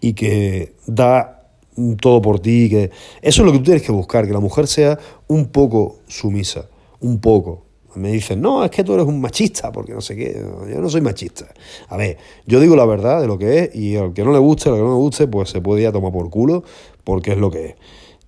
y 0.00 0.14
que 0.14 0.74
da 0.86 1.52
todo 2.00 2.20
por 2.20 2.40
ti, 2.40 2.68
que 2.68 2.90
eso 3.22 3.42
es 3.42 3.46
lo 3.46 3.52
que 3.52 3.58
tú 3.58 3.64
tienes 3.64 3.82
que 3.82 3.92
buscar, 3.92 4.26
que 4.26 4.32
la 4.32 4.40
mujer 4.40 4.66
sea 4.66 4.98
un 5.28 5.46
poco 5.50 6.00
sumisa, 6.08 6.68
un 6.98 7.20
poco. 7.20 7.69
Me 7.94 8.12
dicen, 8.12 8.40
no, 8.40 8.64
es 8.64 8.70
que 8.70 8.84
tú 8.84 8.94
eres 8.94 9.06
un 9.06 9.20
machista, 9.20 9.72
porque 9.72 9.92
no 9.92 10.00
sé 10.00 10.16
qué, 10.16 10.40
yo 10.72 10.80
no 10.80 10.88
soy 10.88 11.00
machista. 11.00 11.46
A 11.88 11.96
ver, 11.96 12.18
yo 12.46 12.60
digo 12.60 12.76
la 12.76 12.86
verdad 12.86 13.20
de 13.20 13.26
lo 13.26 13.38
que 13.38 13.58
es, 13.58 13.74
y 13.74 13.96
al 13.96 14.12
que 14.12 14.24
no 14.24 14.32
le 14.32 14.38
guste, 14.38 14.68
al 14.68 14.76
que 14.76 14.82
no 14.82 14.88
le 14.88 14.94
guste, 14.94 15.26
pues 15.26 15.50
se 15.50 15.60
puede 15.60 15.82
ir 15.82 15.88
a 15.88 15.92
tomar 15.92 16.12
por 16.12 16.30
culo, 16.30 16.62
porque 17.04 17.32
es 17.32 17.38
lo 17.38 17.50
que 17.50 17.66
es. 17.66 17.74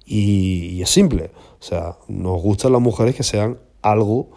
Y, 0.04 0.82
es 0.82 0.90
simple, 0.90 1.30
o 1.60 1.62
sea, 1.62 1.96
nos 2.08 2.42
gustan 2.42 2.72
las 2.72 2.80
mujeres 2.80 3.14
que 3.14 3.22
sean 3.22 3.58
algo 3.82 4.30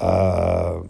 uh, 0.00 0.82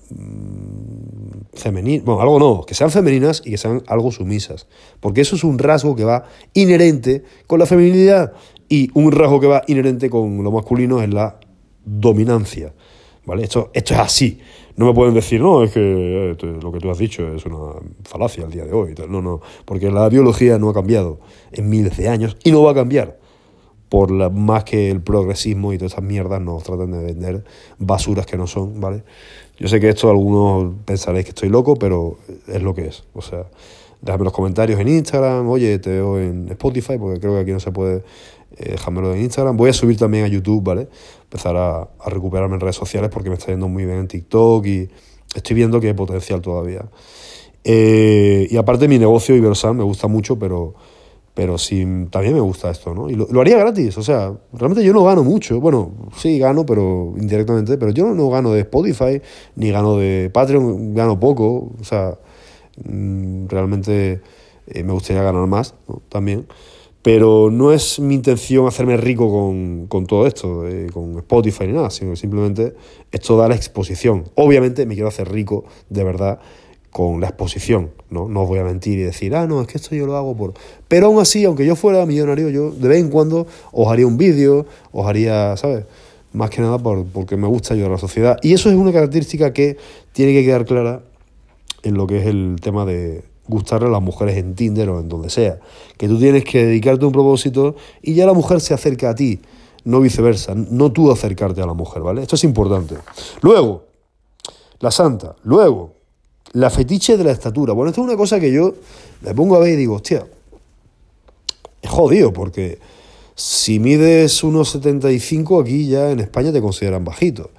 bueno, 2.04 2.20
algo 2.20 2.38
no, 2.38 2.64
que 2.64 2.74
sean 2.74 2.90
femeninas 2.90 3.42
y 3.44 3.50
que 3.50 3.58
sean 3.58 3.82
algo 3.86 4.10
sumisas, 4.10 4.66
porque 5.00 5.20
eso 5.20 5.36
es 5.36 5.44
un 5.44 5.58
rasgo 5.58 5.94
que 5.94 6.04
va 6.04 6.24
inherente 6.54 7.24
con 7.46 7.58
la 7.58 7.66
feminilidad 7.66 8.32
y 8.68 8.90
un 8.94 9.12
rasgo 9.12 9.40
que 9.40 9.46
va 9.46 9.62
inherente 9.66 10.08
con 10.08 10.42
lo 10.42 10.50
masculino 10.50 11.02
es 11.02 11.12
la 11.12 11.38
dominancia, 11.84 12.74
¿vale? 13.24 13.44
Esto, 13.44 13.70
esto 13.72 13.94
es 13.94 14.00
así. 14.00 14.40
No 14.76 14.86
me 14.86 14.94
pueden 14.94 15.14
decir, 15.14 15.40
no, 15.40 15.62
es 15.62 15.72
que 15.72 15.80
eh, 15.80 16.36
lo 16.62 16.72
que 16.72 16.78
tú 16.78 16.90
has 16.90 16.98
dicho 16.98 17.28
es 17.34 17.44
una 17.44 17.74
falacia 18.04 18.44
al 18.44 18.50
día 18.50 18.64
de 18.64 18.72
hoy. 18.72 18.94
No, 19.08 19.20
no, 19.20 19.40
porque 19.64 19.90
la 19.90 20.08
biología 20.08 20.58
no 20.58 20.70
ha 20.70 20.74
cambiado 20.74 21.20
en 21.52 21.68
miles 21.68 21.96
de 21.96 22.08
años 22.08 22.36
y 22.42 22.50
no 22.50 22.62
va 22.62 22.72
a 22.72 22.74
cambiar 22.74 23.18
por 23.92 24.10
más 24.30 24.64
que 24.64 24.90
el 24.90 25.02
progresismo 25.02 25.74
y 25.74 25.76
todas 25.76 25.92
esas 25.92 26.04
mierdas 26.04 26.40
nos 26.40 26.62
tratan 26.62 26.92
de 26.92 27.04
vender 27.04 27.44
basuras 27.78 28.24
que 28.24 28.38
no 28.38 28.46
son, 28.46 28.80
¿vale? 28.80 29.04
Yo 29.58 29.68
sé 29.68 29.80
que 29.80 29.90
esto 29.90 30.08
algunos 30.08 30.72
pensaréis 30.86 31.26
que 31.26 31.32
estoy 31.32 31.50
loco, 31.50 31.76
pero 31.76 32.16
es 32.48 32.62
lo 32.62 32.74
que 32.74 32.86
es. 32.86 33.04
O 33.12 33.20
sea, 33.20 33.44
déjame 34.00 34.24
los 34.24 34.32
comentarios 34.32 34.80
en 34.80 34.88
Instagram, 34.88 35.46
oye, 35.46 35.78
te 35.78 35.90
veo 35.90 36.18
en 36.18 36.48
Spotify, 36.52 36.96
porque 36.98 37.20
creo 37.20 37.34
que 37.34 37.40
aquí 37.40 37.50
no 37.52 37.60
se 37.60 37.70
puede 37.70 38.02
eh, 38.56 38.72
dejármelo 38.72 39.14
en 39.14 39.22
Instagram. 39.22 39.56
Voy 39.56 39.70
a 39.70 39.72
subir 39.72 39.96
también 39.96 40.24
a 40.24 40.28
YouTube, 40.28 40.62
¿vale? 40.62 40.88
Empezar 41.24 41.56
a, 41.56 41.88
recuperarme 42.06 42.54
en 42.54 42.60
redes 42.60 42.76
sociales 42.76 43.10
porque 43.10 43.28
me 43.28 43.36
está 43.36 43.52
yendo 43.52 43.68
muy 43.68 43.84
bien 43.84 43.98
en 43.98 44.08
TikTok 44.08 44.66
y 44.66 44.88
estoy 45.34 45.56
viendo 45.56 45.80
que 45.80 45.88
hay 45.88 45.94
potencial 45.94 46.40
todavía. 46.40 46.84
Eh, 47.64 48.48
y 48.50 48.56
aparte 48.56 48.88
mi 48.88 48.98
negocio 48.98 49.36
Ibersan 49.36 49.76
me 49.76 49.84
gusta 49.84 50.08
mucho, 50.08 50.38
pero 50.38 50.74
pero 51.34 51.56
sí, 51.56 51.86
también 52.10 52.34
me 52.34 52.40
gusta 52.40 52.70
esto, 52.70 52.94
¿no? 52.94 53.08
Y 53.08 53.14
lo, 53.14 53.40
haría 53.40 53.56
gratis, 53.56 53.96
o 53.96 54.02
sea, 54.02 54.34
realmente 54.52 54.84
yo 54.84 54.92
no 54.92 55.02
gano 55.02 55.24
mucho. 55.24 55.60
Bueno, 55.60 55.92
sí 56.14 56.38
gano, 56.38 56.66
pero 56.66 57.14
indirectamente, 57.16 57.78
pero 57.78 57.90
yo 57.90 58.12
no 58.12 58.28
gano 58.28 58.52
de 58.52 58.60
Spotify, 58.60 59.22
ni 59.56 59.70
gano 59.70 59.96
de 59.96 60.30
Patreon, 60.30 60.94
gano 60.94 61.18
poco, 61.18 61.72
o 61.80 61.84
sea, 61.84 62.18
mm, 62.84 63.46
realmente 63.48 64.20
eh, 64.66 64.82
me 64.84 64.92
gustaría 64.92 65.22
ganar 65.22 65.46
más, 65.46 65.74
¿no? 65.88 66.02
También. 66.10 66.46
Pero 67.02 67.50
no 67.50 67.72
es 67.72 67.98
mi 67.98 68.14
intención 68.14 68.66
hacerme 68.68 68.96
rico 68.96 69.28
con, 69.88 70.06
todo 70.06 70.26
esto, 70.26 70.68
eh, 70.68 70.86
con 70.92 71.18
Spotify 71.18 71.66
ni 71.66 71.72
nada, 71.72 71.90
sino 71.90 72.12
que 72.12 72.16
simplemente 72.16 72.74
esto 73.10 73.36
da 73.36 73.48
la 73.48 73.56
exposición. 73.56 74.24
Obviamente 74.36 74.86
me 74.86 74.94
quiero 74.94 75.08
hacer 75.08 75.30
rico 75.30 75.64
de 75.90 76.04
verdad 76.04 76.38
con 76.92 77.20
la 77.20 77.28
exposición, 77.28 77.90
¿no? 78.10 78.28
No 78.28 78.42
os 78.42 78.48
voy 78.48 78.60
a 78.60 78.64
mentir 78.64 78.98
y 78.98 79.02
decir, 79.02 79.34
ah, 79.34 79.46
no, 79.46 79.62
es 79.62 79.66
que 79.66 79.78
esto 79.78 79.96
yo 79.96 80.06
lo 80.06 80.16
hago 80.16 80.36
por... 80.36 80.52
Pero 80.86 81.06
aún 81.06 81.20
así, 81.20 81.44
aunque 81.44 81.66
yo 81.66 81.74
fuera 81.74 82.04
millonario, 82.06 82.50
yo 82.50 82.70
de 82.70 82.86
vez 82.86 83.00
en 83.00 83.08
cuando 83.08 83.46
os 83.72 83.88
haría 83.90 84.06
un 84.06 84.18
vídeo, 84.18 84.66
os 84.92 85.06
haría, 85.06 85.56
¿sabes? 85.56 85.86
Más 86.34 86.50
que 86.50 86.60
nada 86.60 86.78
por, 86.78 87.04
porque 87.06 87.36
me 87.36 87.48
gusta 87.48 87.74
ayudar 87.74 87.90
a 87.90 87.94
la 87.94 87.98
sociedad. 87.98 88.38
Y 88.42 88.52
eso 88.52 88.68
es 88.68 88.76
una 88.76 88.92
característica 88.92 89.52
que 89.52 89.76
tiene 90.12 90.34
que 90.34 90.44
quedar 90.44 90.66
clara 90.66 91.02
en 91.82 91.94
lo 91.94 92.06
que 92.06 92.18
es 92.18 92.26
el 92.26 92.56
tema 92.60 92.84
de 92.84 93.24
gustarle 93.48 93.88
a 93.88 93.90
las 93.90 94.02
mujeres 94.02 94.36
en 94.36 94.54
Tinder 94.54 94.88
o 94.90 95.00
en 95.00 95.08
donde 95.08 95.30
sea. 95.30 95.58
Que 95.96 96.08
tú 96.08 96.18
tienes 96.18 96.44
que 96.44 96.66
dedicarte 96.66 97.04
a 97.04 97.06
un 97.06 97.12
propósito 97.12 97.76
y 98.02 98.14
ya 98.14 98.26
la 98.26 98.32
mujer 98.32 98.60
se 98.60 98.74
acerca 98.74 99.10
a 99.10 99.14
ti, 99.14 99.40
no 99.84 100.00
viceversa, 100.00 100.54
no 100.54 100.92
tú 100.92 101.10
acercarte 101.10 101.60
a 101.60 101.66
la 101.66 101.74
mujer, 101.74 102.02
¿vale? 102.02 102.22
Esto 102.22 102.36
es 102.36 102.44
importante. 102.44 102.96
Luego, 103.40 103.84
la 104.80 104.90
santa. 104.90 105.36
Luego, 105.44 105.94
la 106.52 106.70
fetiche 106.70 107.16
de 107.16 107.24
la 107.24 107.32
estatura. 107.32 107.72
Bueno, 107.72 107.90
esto 107.90 108.02
es 108.02 108.08
una 108.08 108.16
cosa 108.16 108.38
que 108.38 108.52
yo 108.52 108.74
me 109.22 109.34
pongo 109.34 109.56
a 109.56 109.60
ver 109.60 109.74
y 109.74 109.76
digo, 109.76 109.94
hostia, 109.94 110.26
es 111.80 111.90
jodido 111.90 112.32
porque 112.32 112.78
si 113.34 113.78
mides 113.78 114.44
unos 114.44 114.70
75 114.70 115.60
aquí 115.60 115.88
ya 115.88 116.10
en 116.10 116.20
España 116.20 116.52
te 116.52 116.60
consideran 116.60 117.04
bajito, 117.04 117.50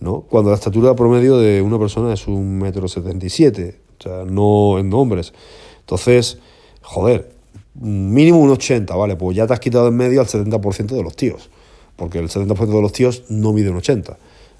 ¿no? 0.00 0.22
Cuando 0.22 0.50
la 0.50 0.56
estatura 0.56 0.94
promedio 0.94 1.38
de 1.38 1.62
una 1.62 1.78
persona 1.78 2.12
es 2.12 2.26
un 2.26 2.58
metro 2.58 2.88
77, 2.88 3.81
o 4.04 4.08
sea, 4.08 4.24
no 4.24 4.78
en 4.78 4.92
hombres. 4.92 5.32
Entonces, 5.80 6.38
joder, 6.82 7.32
mínimo 7.74 8.38
un 8.38 8.50
80, 8.50 8.94
¿vale? 8.94 9.16
Pues 9.16 9.36
ya 9.36 9.46
te 9.46 9.52
has 9.52 9.60
quitado 9.60 9.88
en 9.88 9.96
medio 9.96 10.20
al 10.20 10.26
70% 10.26 10.86
de 10.86 11.02
los 11.02 11.16
tíos, 11.16 11.50
porque 11.96 12.18
el 12.18 12.28
70% 12.28 12.66
de 12.66 12.82
los 12.82 12.92
tíos 12.92 13.24
no 13.28 13.52
mide 13.52 13.70
un 13.70 13.76
80 13.76 14.16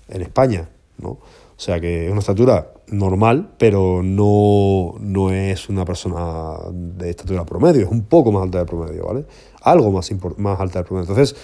en 0.08 0.22
España, 0.22 0.68
¿no? 0.98 1.10
O 1.10 1.64
sea 1.64 1.80
que 1.80 2.06
es 2.06 2.10
una 2.10 2.20
estatura 2.20 2.72
normal, 2.88 3.52
pero 3.58 4.02
no, 4.02 4.94
no 5.00 5.30
es 5.30 5.68
una 5.68 5.84
persona 5.84 6.56
de 6.72 7.10
estatura 7.10 7.44
promedio, 7.44 7.86
es 7.86 7.92
un 7.92 8.02
poco 8.02 8.32
más 8.32 8.42
alta 8.42 8.58
del 8.58 8.66
promedio, 8.66 9.06
¿vale? 9.06 9.24
Algo 9.62 9.90
más, 9.92 10.10
más 10.38 10.60
alta 10.60 10.80
del 10.80 10.86
promedio. 10.86 11.10
Entonces, 11.10 11.36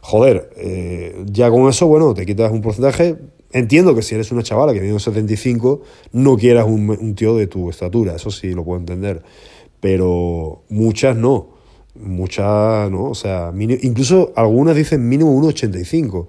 joder, 0.00 0.50
eh, 0.56 1.24
ya 1.26 1.50
con 1.50 1.68
eso, 1.68 1.86
bueno, 1.86 2.14
te 2.14 2.24
quitas 2.24 2.52
un 2.52 2.60
porcentaje. 2.60 3.16
Entiendo 3.54 3.94
que 3.94 4.02
si 4.02 4.14
eres 4.14 4.30
una 4.32 4.42
chavala 4.42 4.74
que 4.74 4.82
mide 4.82 4.92
un 4.92 5.00
75, 5.00 5.80
no 6.12 6.36
quieras 6.36 6.66
un, 6.66 6.90
un 6.90 7.14
tío 7.14 7.34
de 7.36 7.46
tu 7.46 7.70
estatura, 7.70 8.16
eso 8.16 8.30
sí 8.30 8.52
lo 8.52 8.64
puedo 8.64 8.78
entender. 8.78 9.22
Pero 9.80 10.64
muchas 10.68 11.16
no 11.16 11.54
muchas, 11.94 12.90
¿no? 12.90 13.04
O 13.04 13.14
sea, 13.14 13.52
incluso 13.54 14.32
algunas 14.36 14.76
dicen 14.76 15.08
mínimo 15.08 15.34
1,85. 15.40 16.26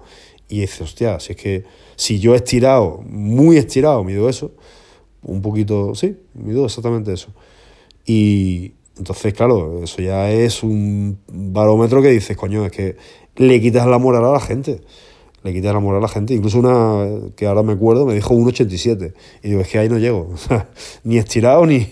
Y 0.48 0.60
dices, 0.60 0.80
hostia, 0.82 1.18
si 1.18 1.32
es 1.32 1.38
que 1.38 1.64
si 1.96 2.20
yo 2.20 2.34
he 2.34 2.36
estirado, 2.36 3.02
muy 3.08 3.56
estirado, 3.56 4.04
mido 4.04 4.28
eso, 4.28 4.52
un 5.22 5.42
poquito, 5.42 5.94
sí, 5.94 6.16
mido 6.34 6.66
exactamente 6.66 7.12
eso. 7.12 7.32
Y 8.04 8.74
entonces, 8.96 9.34
claro, 9.34 9.82
eso 9.82 10.00
ya 10.00 10.30
es 10.30 10.62
un 10.62 11.18
barómetro 11.28 12.00
que 12.00 12.10
dices, 12.10 12.36
coño, 12.36 12.64
es 12.64 12.72
que 12.72 12.96
le 13.36 13.60
quitas 13.60 13.86
la 13.86 13.98
moral 13.98 14.24
a 14.24 14.32
la 14.32 14.40
gente. 14.40 14.82
Le 15.46 15.52
quitas 15.52 15.72
la 15.72 15.78
moral 15.78 15.98
a 15.98 16.02
la 16.02 16.08
gente. 16.08 16.34
Incluso 16.34 16.58
una 16.58 17.06
que 17.36 17.46
ahora 17.46 17.62
me 17.62 17.74
acuerdo 17.74 18.04
me 18.04 18.14
dijo 18.14 18.34
1,87. 18.34 19.14
Y 19.44 19.48
digo, 19.50 19.60
es 19.60 19.68
que 19.68 19.78
ahí 19.78 19.88
no 19.88 19.98
llego. 19.98 20.30
ni 21.04 21.18
estirado 21.18 21.64
ni, 21.66 21.88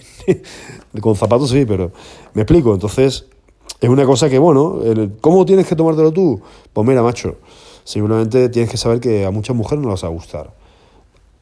Con 1.01 1.15
zapatos 1.15 1.51
sí, 1.51 1.65
pero 1.65 1.93
me 2.35 2.43
explico. 2.43 2.75
Entonces, 2.75 3.27
es 3.81 3.89
una 3.89 4.05
cosa 4.05 4.29
que, 4.29 4.39
bueno, 4.39 4.81
¿cómo 5.21 5.47
tienes 5.47 5.69
que 5.69 5.77
tomártelo 5.77 6.13
tú? 6.13 6.41
Pues 6.73 6.85
mira, 6.85 7.01
macho, 7.01 7.37
Simplemente 7.85 8.49
tienes 8.49 8.71
que 8.71 8.79
saber 8.79 8.99
que 8.99 9.27
a 9.27 9.31
muchas 9.31 9.55
mujeres 9.55 9.85
no 9.85 9.91
les 9.91 10.03
va 10.03 10.09
a 10.09 10.11
gustar. 10.11 10.55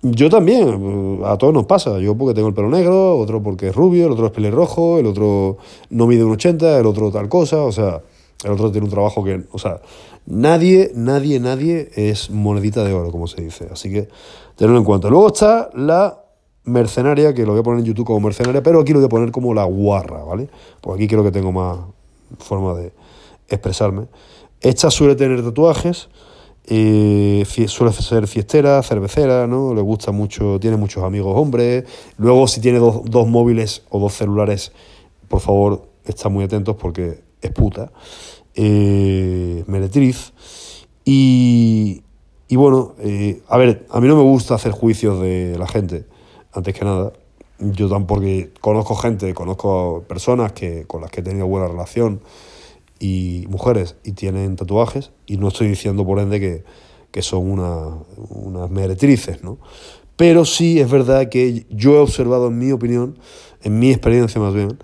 Yo 0.02 0.28
también, 0.28 1.20
a 1.24 1.38
todos 1.38 1.54
nos 1.54 1.66
pasa. 1.66 2.00
Yo 2.00 2.16
porque 2.16 2.34
tengo 2.34 2.48
el 2.48 2.54
pelo 2.54 2.68
negro, 2.68 3.16
otro 3.16 3.40
porque 3.40 3.68
es 3.68 3.76
rubio, 3.76 4.06
el 4.06 4.12
otro 4.12 4.26
es 4.26 4.32
pelirrojo, 4.32 4.98
el 4.98 5.06
otro 5.06 5.58
no 5.90 6.08
mide 6.08 6.24
un 6.24 6.32
80, 6.32 6.80
el 6.80 6.86
otro 6.86 7.12
tal 7.12 7.28
cosa, 7.28 7.62
o 7.62 7.70
sea, 7.70 8.02
el 8.44 8.50
otro 8.50 8.70
tiene 8.70 8.86
un 8.86 8.90
trabajo 8.90 9.22
que, 9.22 9.44
o 9.52 9.58
sea, 9.58 9.80
nadie, 10.26 10.92
nadie, 10.94 11.40
nadie 11.40 11.90
es 11.94 12.30
monedita 12.30 12.84
de 12.84 12.92
oro, 12.92 13.10
como 13.10 13.26
se 13.26 13.42
dice. 13.42 13.68
Así 13.70 13.92
que 13.92 14.08
tenedlo 14.56 14.78
en 14.78 14.84
cuenta. 14.84 15.08
Luego 15.08 15.28
está 15.28 15.70
la 15.74 16.22
mercenaria, 16.64 17.34
que 17.34 17.44
lo 17.44 17.52
voy 17.52 17.60
a 17.60 17.62
poner 17.62 17.80
en 17.80 17.86
YouTube 17.86 18.06
como 18.06 18.20
mercenaria, 18.20 18.62
pero 18.62 18.80
aquí 18.80 18.92
lo 18.92 19.00
voy 19.00 19.06
a 19.06 19.08
poner 19.08 19.32
como 19.32 19.54
la 19.54 19.64
guarra, 19.64 20.22
¿vale? 20.24 20.48
Pues 20.80 20.96
aquí 20.96 21.08
creo 21.08 21.22
que 21.22 21.32
tengo 21.32 21.52
más 21.52 21.78
forma 22.38 22.74
de 22.74 22.92
expresarme. 23.48 24.06
Esta 24.60 24.90
suele 24.90 25.16
tener 25.16 25.42
tatuajes, 25.42 26.08
eh, 26.66 27.44
suele 27.66 27.92
ser 27.92 28.28
fiestera, 28.28 28.82
cervecera, 28.82 29.46
¿no? 29.46 29.74
Le 29.74 29.80
gusta 29.80 30.12
mucho, 30.12 30.58
tiene 30.60 30.76
muchos 30.76 31.02
amigos 31.02 31.34
hombres. 31.36 31.84
Luego, 32.16 32.46
si 32.46 32.60
tiene 32.60 32.78
dos, 32.78 33.02
dos 33.04 33.26
móviles 33.26 33.82
o 33.90 33.98
dos 33.98 34.14
celulares, 34.14 34.72
por 35.28 35.40
favor, 35.40 35.88
está 36.04 36.28
muy 36.28 36.44
atentos 36.44 36.76
porque 36.76 37.22
es 37.40 37.50
puta. 37.50 37.90
Eh, 38.54 39.64
meretriz. 39.66 40.32
Y, 41.04 42.02
y 42.48 42.56
bueno, 42.56 42.94
eh, 43.00 43.42
a 43.48 43.56
ver, 43.56 43.86
a 43.90 44.00
mí 44.00 44.08
no 44.08 44.16
me 44.16 44.22
gusta 44.22 44.54
hacer 44.54 44.72
juicios 44.72 45.20
de 45.20 45.56
la 45.58 45.66
gente, 45.66 46.06
antes 46.52 46.74
que 46.74 46.84
nada. 46.84 47.12
Yo 47.58 47.88
tampoco 47.88 48.22
conozco 48.60 48.96
gente, 48.96 49.32
conozco 49.34 50.04
personas 50.08 50.52
que, 50.52 50.84
con 50.86 51.00
las 51.00 51.10
que 51.10 51.20
he 51.20 51.22
tenido 51.22 51.46
buena 51.46 51.68
relación 51.68 52.20
y 52.98 53.46
mujeres 53.48 53.96
y 54.04 54.12
tienen 54.12 54.56
tatuajes, 54.56 55.12
y 55.26 55.36
no 55.36 55.48
estoy 55.48 55.68
diciendo 55.68 56.04
por 56.04 56.18
ende 56.18 56.40
que, 56.40 56.64
que 57.10 57.22
son 57.22 57.50
una, 57.50 57.98
unas 58.30 58.70
meretrices, 58.70 59.42
¿no? 59.44 59.58
Pero 60.16 60.44
sí 60.44 60.80
es 60.80 60.90
verdad 60.90 61.28
que 61.28 61.66
yo 61.70 61.94
he 61.94 61.98
observado, 61.98 62.48
en 62.48 62.58
mi 62.58 62.72
opinión, 62.72 63.18
en 63.62 63.78
mi 63.78 63.90
experiencia 63.90 64.40
más 64.40 64.54
bien, 64.54 64.78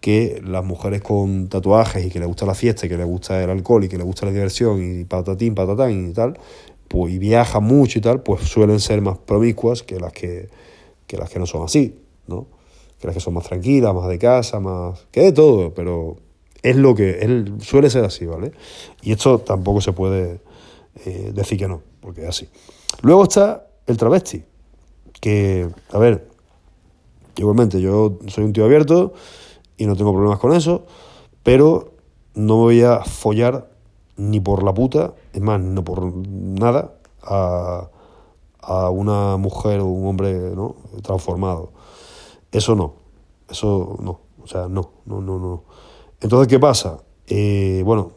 que 0.00 0.40
las 0.44 0.64
mujeres 0.64 1.02
con 1.02 1.48
tatuajes 1.48 2.06
y 2.06 2.10
que 2.10 2.18
les 2.18 2.26
gusta 2.26 2.46
la 2.46 2.54
fiesta 2.54 2.86
y 2.86 2.88
que 2.88 2.96
les 2.96 3.06
gusta 3.06 3.42
el 3.42 3.50
alcohol 3.50 3.84
y 3.84 3.88
que 3.88 3.98
les 3.98 4.06
gusta 4.06 4.26
la 4.26 4.32
diversión 4.32 4.82
y 4.82 5.04
patatín, 5.04 5.54
patatán 5.54 6.10
y 6.10 6.12
tal, 6.12 6.38
pues 6.88 7.12
y 7.12 7.18
viajan 7.18 7.62
mucho 7.62 7.98
y 7.98 8.02
tal, 8.02 8.22
pues 8.22 8.42
suelen 8.42 8.80
ser 8.80 9.02
más 9.02 9.18
promiscuas 9.18 9.82
que 9.82 10.00
las 10.00 10.12
que, 10.12 10.48
que 11.06 11.16
las 11.18 11.28
que 11.28 11.38
no 11.38 11.46
son 11.46 11.64
así, 11.64 11.94
¿no? 12.26 12.46
Que 12.98 13.06
las 13.06 13.14
que 13.14 13.20
son 13.20 13.34
más 13.34 13.44
tranquilas, 13.44 13.94
más 13.94 14.08
de 14.08 14.18
casa, 14.18 14.58
más... 14.58 15.06
que 15.10 15.22
de 15.22 15.32
todo, 15.32 15.74
pero 15.74 16.16
es 16.62 16.76
lo 16.76 16.94
que 16.94 17.20
él 17.20 17.54
suele 17.60 17.90
ser 17.90 18.04
así, 18.04 18.26
¿vale? 18.26 18.52
Y 19.02 19.12
esto 19.12 19.38
tampoco 19.38 19.80
se 19.80 19.92
puede 19.92 20.40
eh, 21.04 21.30
decir 21.34 21.58
que 21.58 21.68
no, 21.68 21.82
porque 22.00 22.22
es 22.22 22.28
así. 22.28 22.48
Luego 23.02 23.24
está 23.24 23.66
el 23.86 23.96
travesti, 23.96 24.42
que, 25.20 25.68
a 25.92 25.98
ver, 25.98 26.26
igualmente 27.36 27.80
yo 27.80 28.18
soy 28.28 28.44
un 28.44 28.52
tío 28.52 28.64
abierto 28.64 29.14
y 29.80 29.86
no 29.86 29.96
tengo 29.96 30.12
problemas 30.12 30.38
con 30.38 30.52
eso, 30.52 30.84
pero 31.42 31.94
no 32.34 32.58
me 32.58 32.62
voy 32.64 32.82
a 32.82 33.00
follar 33.02 33.70
ni 34.18 34.38
por 34.38 34.62
la 34.62 34.74
puta, 34.74 35.14
es 35.32 35.40
más, 35.40 35.58
no 35.58 35.82
por 35.82 36.04
nada, 36.04 36.92
a, 37.22 37.88
a 38.60 38.90
una 38.90 39.38
mujer 39.38 39.80
o 39.80 39.86
un 39.86 40.06
hombre 40.06 40.34
¿no? 40.54 40.76
transformado. 41.02 41.72
Eso 42.52 42.76
no, 42.76 42.96
eso 43.48 43.96
no, 44.02 44.20
o 44.42 44.46
sea, 44.46 44.68
no, 44.68 44.90
no, 45.06 45.22
no, 45.22 45.38
no. 45.38 45.64
Entonces, 46.20 46.46
¿qué 46.46 46.60
pasa? 46.60 46.98
Eh, 47.26 47.80
bueno, 47.82 48.12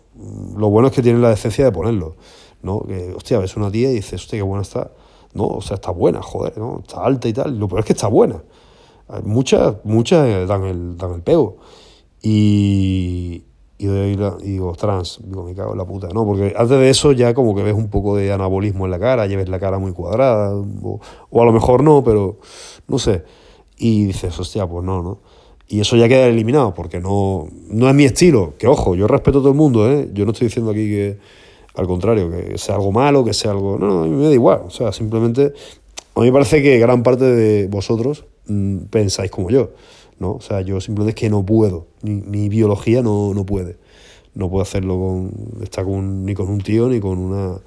lo 0.58 0.70
bueno 0.70 0.90
es 0.90 0.94
que 0.94 1.02
tienen 1.02 1.22
la 1.22 1.30
decencia 1.30 1.64
de 1.64 1.72
ponerlo, 1.72 2.18
¿no? 2.62 2.82
Que, 2.82 3.14
hostia, 3.14 3.40
ves 3.40 3.56
una 3.56 3.72
tía 3.72 3.90
y 3.90 3.96
dices, 3.96 4.22
hostia, 4.22 4.40
qué 4.40 4.44
buena 4.44 4.64
está. 4.64 4.92
No, 5.34 5.46
o 5.46 5.62
sea, 5.62 5.76
está 5.76 5.92
buena, 5.92 6.22
joder, 6.22 6.58
¿no? 6.58 6.80
Está 6.80 7.06
alta 7.06 7.30
y 7.30 7.34
tal. 7.34 7.58
Lo 7.58 7.70
peor 7.70 7.80
es 7.80 7.86
que 7.86 7.94
está 7.94 8.08
buena. 8.08 8.44
Muchas, 9.24 9.76
muchas 9.84 10.48
dan 10.48 10.64
el, 10.64 10.98
dan 10.98 11.14
el 11.14 11.22
pego. 11.22 11.58
Y, 12.22 13.44
y, 13.78 13.88
digo, 13.88 14.74
trans, 14.78 15.20
digo, 15.24 15.44
me 15.44 15.54
cago 15.54 15.74
en 15.74 15.78
la 15.78 15.86
puta, 15.86 16.08
¿no? 16.14 16.26
Porque 16.26 16.54
antes 16.56 16.80
de 16.80 16.90
eso 16.90 17.12
ya 17.12 17.34
como 17.34 17.54
que 17.54 17.64
ves 17.64 17.76
un 17.76 17.90
poco 17.90 18.16
de 18.16 18.32
anabolismo 18.32 18.86
en 18.86 18.92
la 18.92 19.00
cara, 19.00 19.28
lleves 19.28 19.50
la 19.50 19.60
cara 19.60 19.78
muy 19.78 19.92
cuadrada, 19.92 20.56
o, 20.56 21.00
o 21.30 21.42
a 21.42 21.46
lo 21.46 21.52
mejor 21.52 21.84
no, 21.84 22.04
pero 22.04 22.40
no 22.88 22.98
sé. 22.98 23.24
Y 23.78 24.06
dices, 24.06 24.40
hostia, 24.40 24.66
pues 24.68 24.86
no, 24.86 25.04
¿no? 25.04 25.20
Y 25.68 25.80
eso 25.80 25.96
ya 25.96 26.08
queda 26.08 26.28
eliminado, 26.28 26.74
porque 26.74 27.00
no, 27.00 27.48
no 27.68 27.90
es 27.90 27.96
mi 27.96 28.04
estilo. 28.04 28.54
Que 28.58 28.68
ojo, 28.68 28.96
yo 28.96 29.08
respeto 29.08 29.40
a 29.40 29.42
todo 29.42 29.50
el 29.50 29.58
mundo, 29.58 29.90
¿eh? 29.92 30.10
Yo 30.14 30.26
no 30.26 30.32
estoy 30.32 30.48
diciendo 30.48 30.72
aquí 30.72 30.88
que, 30.88 31.18
al 31.76 31.88
contrario, 31.88 32.30
que 32.30 32.58
sea 32.58 32.76
algo 32.76 32.92
malo, 32.92 33.24
que 33.26 33.34
sea 33.34 33.52
algo... 33.52 33.78
No, 33.80 33.88
no, 33.88 34.04
a 34.04 34.08
mí 34.08 34.16
me 34.16 34.26
da 34.26 34.34
igual. 34.34 34.62
O 34.68 34.70
sea, 34.70 34.92
simplemente... 34.92 35.54
A 36.16 36.20
mí 36.20 36.28
me 36.28 36.32
parece 36.32 36.62
que 36.62 36.78
gran 36.78 37.02
parte 37.02 37.26
de 37.26 37.68
vosotros 37.68 38.26
pensáis 38.90 39.32
como 39.32 39.50
yo, 39.50 39.72
¿no? 40.20 40.34
O 40.34 40.42
sea, 40.42 40.62
yo 40.62 40.82
simplemente 40.82 41.18
es 41.18 41.22
que 41.22 41.30
no 41.30 41.46
puedo. 41.46 41.88
Mi, 42.02 42.50
biología 42.50 43.02
no, 43.02 43.34
no 43.34 43.46
puede. 43.46 43.78
No 44.34 44.50
puedo 44.50 44.64
hacerlo 44.64 44.98
con... 44.98 45.64
Estar 45.64 45.86
con, 45.86 46.26
ni 46.26 46.34
con 46.34 46.50
un 46.50 46.62
tío 46.62 46.90
ni 46.90 47.00
con 47.00 47.18
una 47.20 47.60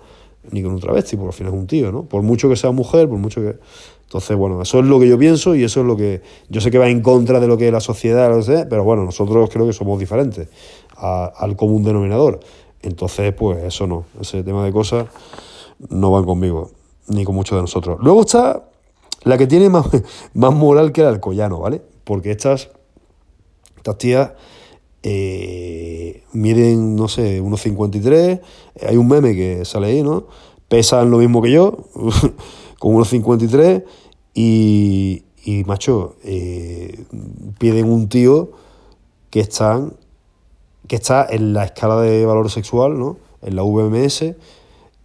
ni 0.50 0.62
con 0.62 0.72
un 0.72 0.80
travesti, 0.80 1.16
porque 1.16 1.28
al 1.28 1.32
final 1.34 1.54
es 1.54 1.58
un 1.58 1.66
tío, 1.66 1.92
¿no? 1.92 2.04
Por 2.04 2.22
mucho 2.22 2.48
que 2.48 2.56
sea 2.56 2.70
mujer, 2.70 3.08
por 3.08 3.18
mucho 3.18 3.40
que... 3.40 3.56
Entonces, 4.04 4.36
bueno, 4.36 4.62
eso 4.62 4.78
es 4.78 4.86
lo 4.86 5.00
que 5.00 5.08
yo 5.08 5.18
pienso 5.18 5.54
y 5.56 5.64
eso 5.64 5.80
es 5.80 5.86
lo 5.86 5.96
que... 5.96 6.22
Yo 6.48 6.60
sé 6.60 6.70
que 6.70 6.78
va 6.78 6.88
en 6.88 7.00
contra 7.00 7.40
de 7.40 7.48
lo 7.48 7.56
que 7.56 7.66
es 7.66 7.72
la 7.72 7.80
sociedad, 7.80 8.30
no 8.30 8.42
sé, 8.42 8.66
pero 8.66 8.84
bueno, 8.84 9.04
nosotros 9.04 9.50
creo 9.50 9.66
que 9.66 9.72
somos 9.72 9.98
diferentes 9.98 10.48
al 10.96 11.56
común 11.56 11.82
denominador. 11.82 12.40
Entonces, 12.82 13.32
pues 13.34 13.64
eso 13.64 13.86
no, 13.86 14.04
ese 14.20 14.42
tema 14.44 14.64
de 14.64 14.72
cosas 14.72 15.08
no 15.88 16.10
van 16.12 16.24
conmigo, 16.24 16.70
ni 17.08 17.24
con 17.24 17.34
muchos 17.34 17.56
de 17.56 17.62
nosotros. 17.62 17.98
Luego 18.00 18.20
está 18.20 18.62
la 19.26 19.36
que 19.36 19.48
tiene 19.48 19.68
más, 19.68 19.86
más 20.34 20.54
moral 20.54 20.92
que 20.92 21.00
el 21.00 21.08
alcoyano, 21.08 21.58
¿vale? 21.58 21.82
Porque 22.04 22.30
estas, 22.30 22.70
estas 23.76 23.98
tías 23.98 24.30
eh, 25.02 26.22
miden, 26.32 26.94
no 26.94 27.08
sé, 27.08 27.40
unos 27.40 27.60
53, 27.62 28.40
hay 28.88 28.96
un 28.96 29.08
meme 29.08 29.34
que 29.34 29.64
sale 29.64 29.88
ahí, 29.88 30.02
¿no? 30.02 30.28
Pesan 30.68 31.10
lo 31.10 31.18
mismo 31.18 31.42
que 31.42 31.50
yo, 31.50 31.76
con 32.78 32.94
unos 32.94 33.08
53, 33.08 33.82
y, 34.32 35.24
y 35.44 35.64
macho, 35.64 36.14
eh, 36.22 37.04
piden 37.58 37.90
un 37.90 38.08
tío 38.08 38.52
que 39.30 39.40
están 39.40 39.94
que 40.86 40.94
está 40.94 41.26
en 41.28 41.52
la 41.52 41.64
escala 41.64 42.00
de 42.00 42.24
valor 42.24 42.48
sexual, 42.48 42.96
¿no? 42.96 43.16
En 43.42 43.56
la 43.56 43.62
VMS, 43.62 44.36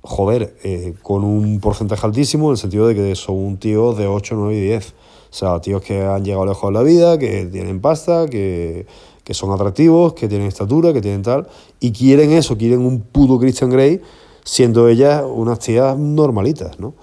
joder, 0.01 0.55
eh, 0.63 0.93
con 1.01 1.23
un 1.23 1.59
porcentaje 1.59 2.05
altísimo, 2.05 2.47
en 2.47 2.51
el 2.51 2.57
sentido 2.57 2.87
de 2.87 2.95
que 2.95 3.15
son 3.15 3.35
un 3.35 3.57
tío 3.57 3.93
de 3.93 4.07
8, 4.07 4.35
9 4.35 4.55
y 4.55 4.61
10. 4.61 4.93
O 5.31 5.33
sea, 5.33 5.61
tíos 5.61 5.81
que 5.81 6.03
han 6.03 6.25
llegado 6.25 6.45
lejos 6.45 6.67
en 6.67 6.73
la 6.73 6.83
vida, 6.83 7.17
que 7.17 7.45
tienen 7.45 7.79
pasta, 7.79 8.27
que, 8.27 8.85
que 9.23 9.33
son 9.33 9.51
atractivos, 9.51 10.13
que 10.13 10.27
tienen 10.27 10.47
estatura, 10.47 10.91
que 10.91 11.01
tienen 11.01 11.21
tal, 11.21 11.47
y 11.79 11.91
quieren 11.91 12.31
eso, 12.31 12.57
quieren 12.57 12.81
un 12.81 13.01
puto 13.01 13.39
Christian 13.39 13.69
Grey, 13.69 14.01
siendo 14.43 14.89
ellas 14.89 15.23
unas 15.25 15.59
tías 15.59 15.97
normalitas, 15.97 16.79
¿no? 16.79 16.95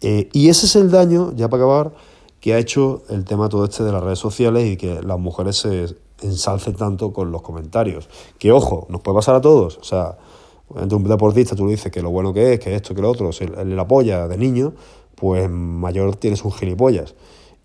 Eh, 0.00 0.28
y 0.32 0.48
ese 0.48 0.66
es 0.66 0.76
el 0.76 0.90
daño, 0.90 1.32
ya 1.36 1.48
para 1.48 1.64
acabar, 1.64 1.92
que 2.40 2.54
ha 2.54 2.58
hecho 2.58 3.02
el 3.08 3.24
tema 3.24 3.48
todo 3.48 3.64
este 3.64 3.84
de 3.84 3.92
las 3.92 4.02
redes 4.02 4.18
sociales 4.18 4.66
y 4.66 4.76
que 4.76 5.02
las 5.02 5.18
mujeres 5.18 5.56
se 5.56 5.86
ensalcen 6.22 6.74
tanto 6.74 7.12
con 7.12 7.32
los 7.32 7.42
comentarios. 7.42 8.08
Que 8.38 8.52
ojo, 8.52 8.86
nos 8.88 9.00
puede 9.00 9.16
pasar 9.16 9.34
a 9.34 9.40
todos. 9.40 9.78
O 9.78 9.84
sea, 9.84 10.18
un 10.70 11.04
deportista 11.04 11.56
tú 11.56 11.64
le 11.66 11.72
dices 11.72 11.90
que 11.90 12.02
lo 12.02 12.10
bueno 12.10 12.32
que 12.32 12.54
es, 12.54 12.60
que 12.60 12.74
esto, 12.74 12.94
que 12.94 13.02
lo 13.02 13.10
otro, 13.10 13.32
si 13.32 13.46
le 13.46 13.80
apoya 13.80 14.28
de 14.28 14.36
niño, 14.36 14.74
pues 15.14 15.48
mayor 15.50 16.16
tienes 16.16 16.44
un 16.44 16.52
gilipollas. 16.52 17.14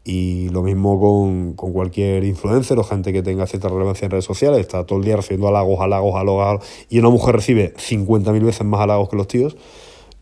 Y 0.05 0.49
lo 0.49 0.63
mismo 0.63 0.99
con, 0.99 1.53
con, 1.53 1.71
cualquier 1.71 2.25
influencer 2.25 2.77
o 2.77 2.83
gente 2.83 3.13
que 3.13 3.23
tenga 3.23 3.47
cierta 3.47 3.69
relevancia 3.69 4.05
en 4.05 4.11
redes 4.11 4.25
sociales, 4.25 4.59
está 4.59 4.85
todo 4.85 4.99
el 4.99 5.05
día 5.05 5.15
recibiendo 5.15 5.47
halagos, 5.47 5.79
halagos, 5.79 6.15
halagos, 6.15 6.65
y 6.89 6.99
una 6.99 7.09
mujer 7.09 7.35
recibe 7.35 7.73
50.000 7.75 8.43
veces 8.43 8.65
más 8.65 8.81
halagos 8.81 9.07
que 9.07 9.15
los 9.15 9.27
tíos, 9.27 9.55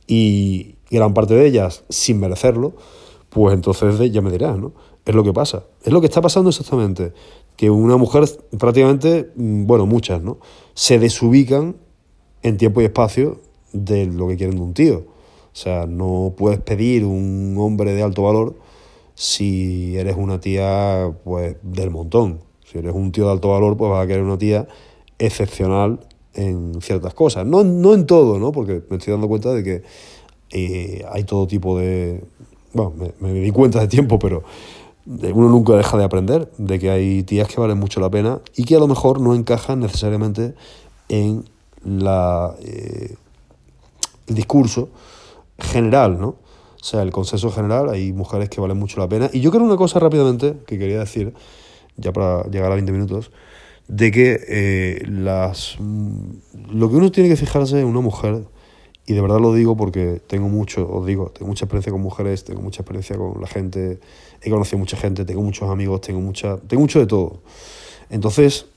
y 0.06 0.76
gran 0.92 1.14
parte 1.14 1.34
de 1.34 1.48
ellas 1.48 1.84
sin 1.90 2.20
merecerlo, 2.20 2.74
pues 3.30 3.56
entonces 3.56 4.12
ya 4.12 4.22
me 4.22 4.30
dirás, 4.30 4.58
¿no? 4.60 4.74
Es 5.06 5.16
lo 5.16 5.24
que 5.24 5.34
pasa. 5.34 5.64
Es 5.84 5.92
lo 5.92 6.02
que 6.02 6.08
está 6.08 6.22
pasando 6.22 6.50
exactamente. 6.50 7.14
Que 7.56 7.70
una 7.70 7.98
mujer, 7.98 8.26
prácticamente, 8.60 9.32
mm, 9.36 9.66
bueno, 9.66 9.86
muchas, 9.86 10.22
¿no? 10.22 10.38
Se 10.74 11.00
desubican 11.00 11.76
en 12.44 12.58
tiempo 12.58 12.82
y 12.82 12.86
espacio 12.86 13.40
de 13.74 14.06
lo 14.06 14.28
que 14.28 14.38
quieren 14.38 14.56
de 14.56 14.62
un 14.62 14.74
tío. 14.74 14.98
O 14.98 15.56
sea, 15.56 15.86
no 15.86 16.34
puedes 16.38 16.60
pedir 16.60 17.06
un 17.06 17.56
hombre 17.60 17.94
de 17.94 18.04
alto 18.04 18.24
valor 18.24 18.56
si 19.16 19.98
eres 19.98 20.16
una 20.18 20.40
tía, 20.40 21.14
pues, 21.24 21.58
del 21.62 21.92
montón. 21.92 22.40
Si 22.66 22.78
eres 22.78 22.94
un 22.94 23.12
tío 23.12 23.26
de 23.26 23.32
alto 23.34 23.50
valor, 23.50 23.76
pues 23.78 23.92
vas 23.92 24.04
a 24.04 24.08
querer 24.08 24.24
una 24.24 24.38
tía 24.38 24.68
excepcional 25.20 26.00
en 26.34 26.82
ciertas 26.82 27.14
cosas. 27.14 27.46
No, 27.46 27.64
no 27.64 27.94
en 27.94 28.06
todo, 28.06 28.40
¿no? 28.40 28.52
Porque 28.52 28.82
me 28.90 28.98
estoy 28.98 29.12
dando 29.12 29.28
cuenta 29.28 29.54
de 29.54 29.64
que 29.64 29.84
eh, 30.52 31.06
hay 31.12 31.24
todo 31.24 31.48
tipo 31.48 31.78
de... 31.78 32.24
Bueno, 32.74 32.94
me, 33.20 33.34
me 33.34 33.40
di 33.40 33.52
cuenta 33.52 33.82
de 33.82 33.88
tiempo, 33.90 34.18
pero 34.18 34.44
uno 35.06 35.50
nunca 35.50 35.74
deja 35.74 35.98
de 35.98 36.04
aprender 36.04 36.50
de 36.58 36.80
que 36.80 36.90
hay 36.90 37.24
tías 37.24 37.48
que 37.48 37.60
valen 37.60 37.78
mucho 37.78 38.00
la 38.00 38.10
pena 38.10 38.40
y 38.56 38.64
que 38.64 38.76
a 38.76 38.80
lo 38.80 38.88
mejor 38.88 39.20
no 39.20 39.36
encajan 39.36 39.80
necesariamente 39.80 40.54
en 41.10 41.44
la, 41.84 42.56
eh, 42.62 43.16
el 44.28 44.36
discurso 44.36 44.90
general, 45.60 46.20
¿no? 46.20 46.28
O 46.30 46.84
sea, 46.84 47.04
el 47.04 47.12
consenso 47.12 47.52
general, 47.52 47.90
hay 47.90 48.12
mujeres 48.12 48.50
que 48.50 48.60
valen 48.60 48.78
mucho 48.78 49.00
la 49.00 49.08
pena. 49.08 49.30
Y 49.32 49.40
yo 49.42 49.52
creo 49.52 49.64
una 49.64 49.78
cosa 49.78 50.00
rápidamente 50.00 50.58
que 50.66 50.80
quería 50.80 51.00
decir, 51.00 51.34
ya 51.98 52.12
para 52.12 52.44
llegar 52.50 52.72
a 52.72 52.76
20 52.76 52.92
minutos, 52.92 53.32
de 53.88 54.12
que 54.12 54.40
eh, 54.48 55.04
las, 55.08 55.78
lo 55.80 56.90
que 56.90 56.96
uno 56.96 57.12
tiene 57.12 57.30
que 57.30 57.36
fijarse 57.36 57.80
en 57.80 57.86
una 57.86 58.02
mujer 58.02 58.46
y 59.06 59.14
de 59.14 59.22
verdad 59.22 59.40
lo 59.40 59.54
digo 59.54 59.76
porque 59.76 60.22
tengo 60.26 60.48
mucho, 60.48 60.90
os 60.90 61.06
digo, 61.06 61.32
tengo 61.32 61.48
mucha 61.48 61.66
experiencia 61.66 61.92
con 61.92 62.02
mujeres, 62.02 62.44
tengo 62.44 62.62
mucha 62.62 62.82
experiencia 62.82 63.18
con 63.18 63.42
la 63.42 63.48
gente, 63.48 64.00
he 64.42 64.50
conocido 64.50 64.78
mucha 64.78 64.96
gente, 64.96 65.26
tengo 65.26 65.42
muchos 65.42 65.70
amigos, 65.70 66.02
tengo 66.02 66.22
mucha, 66.22 66.58
tengo 66.58 66.82
mucho 66.82 67.00
de 67.00 67.08
todo. 67.08 67.42
Entonces, 68.10 68.68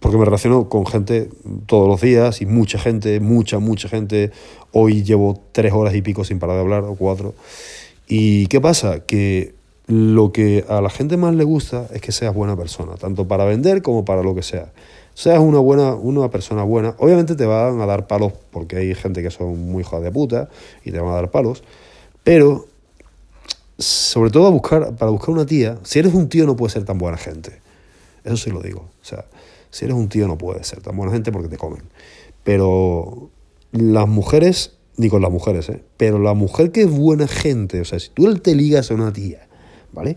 porque 0.00 0.18
me 0.18 0.24
relaciono 0.24 0.68
con 0.68 0.86
gente 0.86 1.28
todos 1.66 1.88
los 1.88 2.00
días 2.00 2.40
y 2.40 2.46
mucha 2.46 2.78
gente, 2.78 3.20
mucha, 3.20 3.58
mucha 3.58 3.88
gente. 3.88 4.30
Hoy 4.72 5.02
llevo 5.02 5.40
tres 5.52 5.72
horas 5.72 5.94
y 5.94 6.02
pico 6.02 6.24
sin 6.24 6.38
parar 6.38 6.56
de 6.56 6.62
hablar, 6.62 6.84
o 6.84 6.94
cuatro. 6.94 7.34
¿Y 8.06 8.46
qué 8.48 8.60
pasa? 8.60 9.00
Que 9.00 9.54
lo 9.86 10.32
que 10.32 10.64
a 10.68 10.80
la 10.80 10.90
gente 10.90 11.16
más 11.16 11.34
le 11.34 11.44
gusta 11.44 11.86
es 11.92 12.00
que 12.00 12.12
seas 12.12 12.34
buena 12.34 12.56
persona, 12.56 12.94
tanto 12.94 13.28
para 13.28 13.44
vender 13.44 13.82
como 13.82 14.04
para 14.04 14.22
lo 14.22 14.34
que 14.34 14.42
sea 14.42 14.72
seas 15.14 15.38
una 15.38 15.60
buena 15.60 15.94
una 15.94 16.28
persona 16.28 16.64
buena, 16.64 16.94
obviamente 16.98 17.36
te 17.36 17.46
van 17.46 17.80
a 17.80 17.86
dar 17.86 18.06
palos 18.06 18.32
porque 18.50 18.76
hay 18.76 18.94
gente 18.94 19.22
que 19.22 19.30
son 19.30 19.58
muy 19.70 19.82
hijos 19.82 20.02
de 20.02 20.10
puta 20.10 20.48
y 20.84 20.90
te 20.90 20.98
van 20.98 21.12
a 21.12 21.14
dar 21.14 21.30
palos, 21.30 21.62
pero 22.24 22.66
sobre 23.78 24.30
todo 24.30 24.46
a 24.46 24.50
buscar, 24.50 24.94
para 24.96 25.10
buscar 25.10 25.30
una 25.30 25.46
tía, 25.46 25.78
si 25.82 26.00
eres 26.00 26.14
un 26.14 26.28
tío 26.28 26.46
no 26.46 26.56
puedes 26.56 26.72
ser 26.72 26.84
tan 26.84 26.98
buena 26.98 27.16
gente. 27.16 27.60
Eso 28.24 28.36
sí 28.36 28.50
lo 28.50 28.60
digo. 28.60 28.80
O 28.80 29.04
sea, 29.04 29.24
si 29.74 29.86
eres 29.86 29.96
un 29.96 30.08
tío 30.08 30.28
no 30.28 30.38
puedes 30.38 30.68
ser 30.68 30.80
tan 30.80 30.96
buena 30.96 31.12
gente 31.12 31.32
porque 31.32 31.48
te 31.48 31.56
comen. 31.56 31.82
Pero 32.44 33.30
las 33.72 34.06
mujeres, 34.06 34.78
ni 34.96 35.08
con 35.08 35.20
las 35.20 35.32
mujeres, 35.32 35.68
¿eh? 35.68 35.82
pero 35.96 36.20
la 36.20 36.32
mujer 36.32 36.70
que 36.70 36.82
es 36.82 36.90
buena 36.90 37.26
gente, 37.26 37.80
o 37.80 37.84
sea, 37.84 37.98
si 37.98 38.10
tú 38.10 38.32
te 38.36 38.54
ligas 38.54 38.92
a 38.92 38.94
una 38.94 39.12
tía, 39.12 39.48
¿vale? 39.92 40.16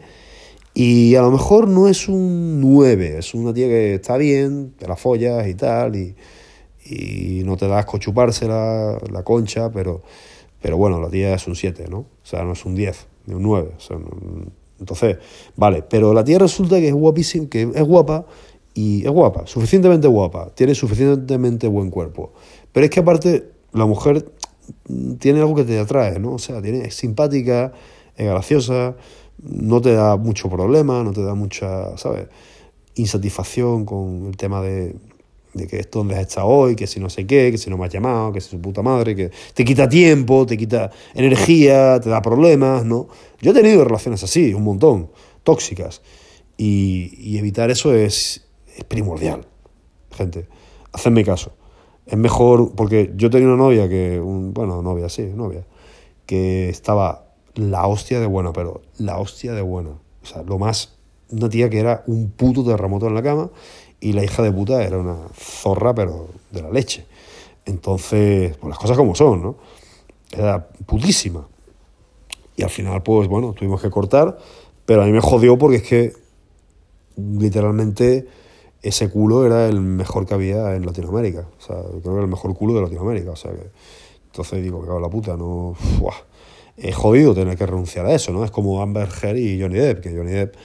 Y 0.76 1.16
a 1.16 1.24
lo 1.24 1.32
mejor 1.32 1.68
no 1.68 1.88
es 1.88 2.08
un 2.08 2.62
9, 2.62 3.18
es 3.18 3.34
una 3.34 3.52
tía 3.52 3.68
que 3.68 3.96
está 3.96 4.16
bien, 4.18 4.76
te 4.78 4.88
la 4.88 4.96
follas 4.96 5.48
y 5.48 5.56
tal, 5.56 5.96
y, 5.96 6.16
y 6.86 7.42
no 7.44 7.58
te 7.58 7.68
das 7.68 7.88
chuparse 7.98 8.48
la, 8.48 8.96
la 9.12 9.24
concha, 9.24 9.72
pero, 9.72 10.04
pero 10.62 10.78
bueno, 10.78 11.02
la 11.02 11.10
tía 11.10 11.34
es 11.34 11.48
un 11.48 11.56
7, 11.56 11.88
¿no? 11.90 11.98
O 11.98 12.08
sea, 12.22 12.44
no 12.44 12.54
es 12.54 12.64
un 12.64 12.76
10, 12.76 13.08
ni 13.26 13.34
un 13.34 13.42
9. 13.42 13.72
O 13.76 13.80
sea, 13.80 13.98
entonces, 14.80 15.18
vale, 15.56 15.82
pero 15.82 16.14
la 16.14 16.24
tía 16.24 16.38
resulta 16.38 16.80
que 16.80 16.90
es 16.90 16.94
guapísima, 16.94 17.50
que 17.50 17.64
es 17.64 17.84
guapa, 17.84 18.28
y 18.78 19.04
es 19.04 19.10
guapa, 19.10 19.48
suficientemente 19.48 20.08
guapa, 20.08 20.52
tiene 20.54 20.76
suficientemente 20.76 21.68
buen 21.68 21.90
cuerpo. 21.90 22.34
Pero 22.72 22.84
es 22.84 22.92
que 22.92 23.00
aparte, 23.00 23.50
la 23.74 23.88
mujer 23.88 24.32
tiene 25.18 25.40
algo 25.40 25.56
que 25.56 25.64
te 25.64 25.80
atrae, 25.80 26.20
¿no? 26.20 26.34
O 26.34 26.38
sea, 26.38 26.62
tiene, 26.62 26.86
es 26.86 26.94
simpática, 26.94 27.74
es 28.16 28.28
graciosa, 28.28 28.96
no 29.42 29.82
te 29.82 29.94
da 29.94 30.16
mucho 30.16 30.48
problema, 30.48 31.04
no 31.04 31.12
te 31.12 31.24
da 31.24 31.34
mucha, 31.34 31.98
¿sabes? 31.98 32.28
Insatisfacción 32.94 33.84
con 33.84 34.28
el 34.28 34.38
tema 34.38 34.62
de, 34.62 34.96
de 35.56 35.66
que 35.66 35.80
esto 35.80 35.98
donde 35.98 36.14
has 36.14 36.22
estado 36.22 36.46
hoy, 36.46 36.76
que 36.76 36.86
si 36.86 37.00
no 37.00 37.10
sé 37.10 37.26
qué, 37.26 37.50
que 37.50 37.58
si 37.58 37.72
no 37.72 37.80
me 37.80 37.86
has 37.88 37.92
llamado, 37.92 38.32
que 38.32 38.42
si 38.42 38.52
su 38.52 38.62
puta 38.62 38.84
madre, 38.84 39.16
que 39.16 39.32
te 39.56 39.66
quita 39.66 39.90
tiempo, 39.90 40.46
te 40.46 40.56
quita 40.56 40.92
energía, 41.16 42.00
te 42.00 42.12
da 42.12 42.22
problemas, 42.22 42.86
¿no? 42.86 43.08
Yo 43.42 43.50
he 43.50 43.54
tenido 43.56 43.84
relaciones 43.84 44.24
así, 44.24 44.54
un 44.54 44.64
montón, 44.64 45.10
tóxicas, 45.42 46.04
y, 46.58 47.12
y 47.18 47.40
evitar 47.40 47.72
eso 47.72 47.96
es, 47.96 48.47
es 48.78 48.84
primordial, 48.84 49.46
gente. 50.12 50.48
Hacedme 50.94 51.26
caso. 51.26 51.52
Es 52.06 52.18
mejor, 52.18 52.74
porque 52.76 53.12
yo 53.16 53.30
tenía 53.30 53.48
una 53.48 53.58
novia 53.58 53.90
que, 53.90 54.20
un, 54.20 54.54
bueno, 54.54 54.82
novia, 54.82 55.10
sí, 55.10 55.24
novia, 55.24 55.66
que 56.26 56.70
estaba 56.70 57.26
la 57.56 57.88
hostia 57.88 58.20
de 58.20 58.28
buena, 58.28 58.54
pero 58.54 58.82
la 59.00 59.18
hostia 59.20 59.54
de 59.54 59.62
buena. 59.62 59.90
O 59.90 60.26
sea, 60.26 60.44
lo 60.44 60.58
más. 60.58 60.94
Una 61.30 61.50
tía 61.50 61.70
que 61.70 61.80
era 61.80 62.04
un 62.08 62.32
puto 62.32 62.64
terremoto 62.64 63.08
en 63.08 63.16
la 63.16 63.22
cama 63.22 63.50
y 64.00 64.14
la 64.14 64.24
hija 64.24 64.44
de 64.44 64.52
puta 64.52 64.82
era 64.84 64.98
una 64.98 65.18
zorra, 65.34 65.94
pero 65.94 66.28
de 66.52 66.62
la 66.62 66.70
leche. 66.70 67.06
Entonces, 67.66 68.56
pues 68.56 68.70
las 68.70 68.80
cosas 68.80 68.96
como 68.96 69.14
son, 69.14 69.42
¿no? 69.42 69.56
Era 70.32 70.70
putísima. 70.86 71.46
Y 72.56 72.64
al 72.64 72.70
final, 72.70 73.04
pues 73.04 73.28
bueno, 73.28 73.52
tuvimos 73.52 73.82
que 73.82 73.90
cortar, 73.90 74.38
pero 74.86 75.02
a 75.02 75.06
mí 75.06 75.12
me 75.12 75.20
jodió 75.20 75.58
porque 75.58 75.78
es 75.78 75.84
que 75.84 76.14
literalmente 77.18 78.28
ese 78.82 79.10
culo 79.10 79.46
era 79.46 79.68
el 79.68 79.82
mejor 79.82 80.26
que 80.26 80.34
había 80.34 80.76
en 80.76 80.86
Latinoamérica. 80.86 81.48
O 81.58 81.62
sea, 81.62 81.78
creo 81.82 82.02
que 82.02 82.10
era 82.10 82.22
el 82.22 82.28
mejor 82.28 82.54
culo 82.56 82.74
de 82.76 82.82
Latinoamérica. 82.82 83.32
O 83.32 83.36
sea 83.36 83.52
que. 83.52 83.70
Entonces 84.26 84.62
digo, 84.64 84.82
cago 84.82 85.00
la 85.00 85.10
puta, 85.10 85.36
no 85.36 85.76
es 86.78 86.96
jodido 86.96 87.34
tener 87.34 87.58
que 87.58 87.66
renunciar 87.66 88.06
a 88.06 88.14
eso, 88.14 88.32
¿no? 88.32 88.44
Es 88.44 88.52
como 88.52 88.82
Amber 88.82 89.10
Heard 89.22 89.38
y 89.38 89.60
Johnny 89.60 89.80
Depp, 89.80 90.02
que 90.02 90.16
Johnny 90.16 90.32
Depp, 90.32 90.56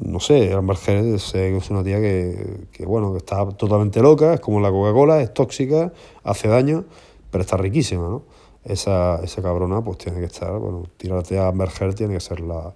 no 0.00 0.20
sé, 0.20 0.52
Amber 0.52 0.76
Heard 0.76 1.14
es 1.14 1.70
una 1.70 1.82
tía 1.82 2.00
que, 2.00 2.66
que, 2.70 2.84
bueno, 2.84 3.12
que 3.12 3.18
está 3.18 3.48
totalmente 3.52 4.02
loca, 4.02 4.34
es 4.34 4.40
como 4.40 4.60
la 4.60 4.70
Coca-Cola, 4.70 5.22
es 5.22 5.32
tóxica, 5.32 5.90
hace 6.22 6.48
daño, 6.48 6.84
pero 7.30 7.40
está 7.40 7.56
riquísima, 7.56 8.02
¿no? 8.02 8.24
esa, 8.68 9.20
esa 9.22 9.42
cabrona, 9.42 9.82
pues 9.82 9.98
tiene 9.98 10.20
que 10.20 10.26
estar, 10.26 10.58
bueno, 10.58 10.84
tirarte 10.96 11.38
a 11.38 11.50
Merger 11.52 11.94
tiene 11.94 12.14
que 12.14 12.20
ser 12.20 12.40
la, 12.40 12.74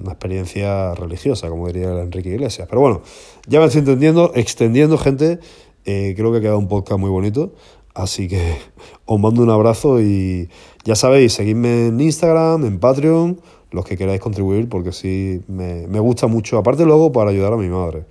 una 0.00 0.12
experiencia 0.12 0.94
religiosa, 0.94 1.48
como 1.48 1.66
diría 1.66 1.92
el 1.92 1.98
Enrique 1.98 2.30
Iglesias. 2.30 2.66
Pero 2.68 2.80
bueno, 2.80 3.02
ya 3.46 3.60
me 3.60 3.66
estoy 3.66 3.80
entendiendo, 3.80 4.32
extendiendo, 4.34 4.98
gente. 4.98 5.38
Eh, 5.84 6.14
creo 6.16 6.30
que 6.32 6.38
ha 6.38 6.40
quedado 6.40 6.58
un 6.58 6.68
podcast 6.68 7.00
muy 7.00 7.10
bonito. 7.10 7.54
Así 7.94 8.28
que 8.28 8.56
os 9.04 9.20
mando 9.20 9.42
un 9.42 9.50
abrazo 9.50 10.00
y 10.00 10.48
ya 10.84 10.94
sabéis, 10.94 11.34
seguidme 11.34 11.88
en 11.88 12.00
Instagram, 12.00 12.64
en 12.64 12.78
Patreon, 12.78 13.40
los 13.70 13.84
que 13.84 13.96
queráis 13.96 14.20
contribuir, 14.20 14.68
porque 14.68 14.92
sí 14.92 15.40
me, 15.48 15.86
me 15.88 16.00
gusta 16.00 16.26
mucho. 16.26 16.58
Aparte 16.58 16.84
luego 16.84 17.12
para 17.12 17.30
ayudar 17.30 17.52
a 17.52 17.56
mi 17.56 17.68
madre, 17.68 18.04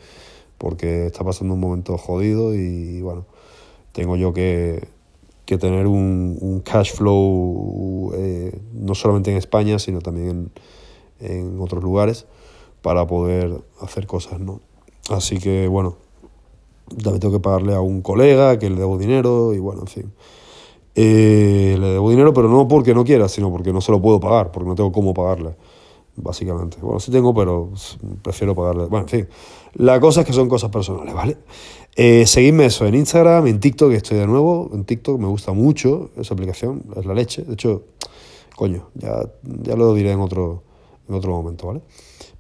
porque 0.58 1.08
está 1.08 1.24
pasando 1.24 1.54
un 1.54 1.60
momento 1.60 1.98
jodido 1.98 2.54
y 2.54 3.02
bueno, 3.02 3.26
tengo 3.92 4.16
yo 4.16 4.34
que, 4.34 4.88
que 5.46 5.58
tener 5.58 5.88
un, 5.88 6.62
cash 6.64 6.94
flow 6.94 8.14
eh, 8.16 8.58
no 8.74 8.96
solamente 8.96 9.32
en 9.32 9.38
España, 9.38 9.80
sino 9.80 10.00
también 10.00 10.30
en, 10.30 10.52
en 11.22 11.60
otros 11.60 11.84
lugares 11.84 12.26
para 12.82 13.08
poder 13.08 13.62
hacer 13.80 14.08
cosas, 14.08 14.40
¿no? 14.40 14.60
Así 15.10 15.38
que 15.40 15.68
bueno, 15.68 15.98
también 16.90 17.20
tengo 17.20 17.34
que 17.34 17.40
pagarle 17.40 17.74
a 17.74 17.82
un 17.82 18.02
colega 18.02 18.60
que 18.60 18.70
le 18.70 18.78
debo 18.78 18.98
dinero 18.98 19.54
y 19.54 19.60
bueno, 19.60 19.82
en 19.82 19.88
fin. 19.88 20.14
Eh, 20.94 21.78
le 21.80 21.88
debo 21.88 22.10
dinero, 22.10 22.34
pero 22.34 22.50
no 22.50 22.68
porque 22.68 22.94
no 22.94 23.04
quiera, 23.04 23.30
sino 23.30 23.50
porque 23.50 23.72
no 23.72 23.82
se 23.82 23.92
lo 23.92 24.02
puedo 24.02 24.20
pagar, 24.20 24.52
porque 24.52 24.68
no 24.68 24.76
tengo 24.76 24.92
cómo 24.92 25.14
pagarle, 25.14 25.56
básicamente. 26.18 26.78
Bueno, 26.82 27.00
sí 27.00 27.12
tengo, 27.12 27.34
pero 27.34 27.70
prefiero 28.22 28.56
pagarle. 28.56 28.86
Bueno, 28.86 29.06
en 29.06 29.10
fin. 29.10 29.28
La 29.76 30.00
cosa 30.02 30.22
es 30.22 30.28
que 30.28 30.34
son 30.34 30.50
cosas 30.50 30.70
personales, 30.70 31.14
¿vale? 31.14 31.38
Eh, 31.96 32.26
seguidme 32.26 32.66
eso 32.66 32.86
en 32.86 32.96
Instagram, 32.96 33.48
en 33.48 33.60
TikTok, 33.60 33.92
estoy 33.94 34.18
de 34.18 34.28
nuevo. 34.28 34.70
En 34.74 34.84
TikTok 34.84 35.20
me 35.20 35.28
gusta 35.28 35.54
mucho 35.54 36.10
esa 36.18 36.34
aplicación, 36.34 36.84
es 36.98 37.06
la 37.06 37.14
leche. 37.14 37.44
De 37.44 37.54
hecho, 37.54 37.84
coño, 38.56 38.90
ya, 38.96 39.30
ya 39.44 39.76
lo 39.76 39.94
diré 39.94 40.12
en 40.12 40.20
otro, 40.20 40.64
en 41.12 41.18
otro 41.18 41.32
momento, 41.32 41.68
¿vale? 41.68 41.82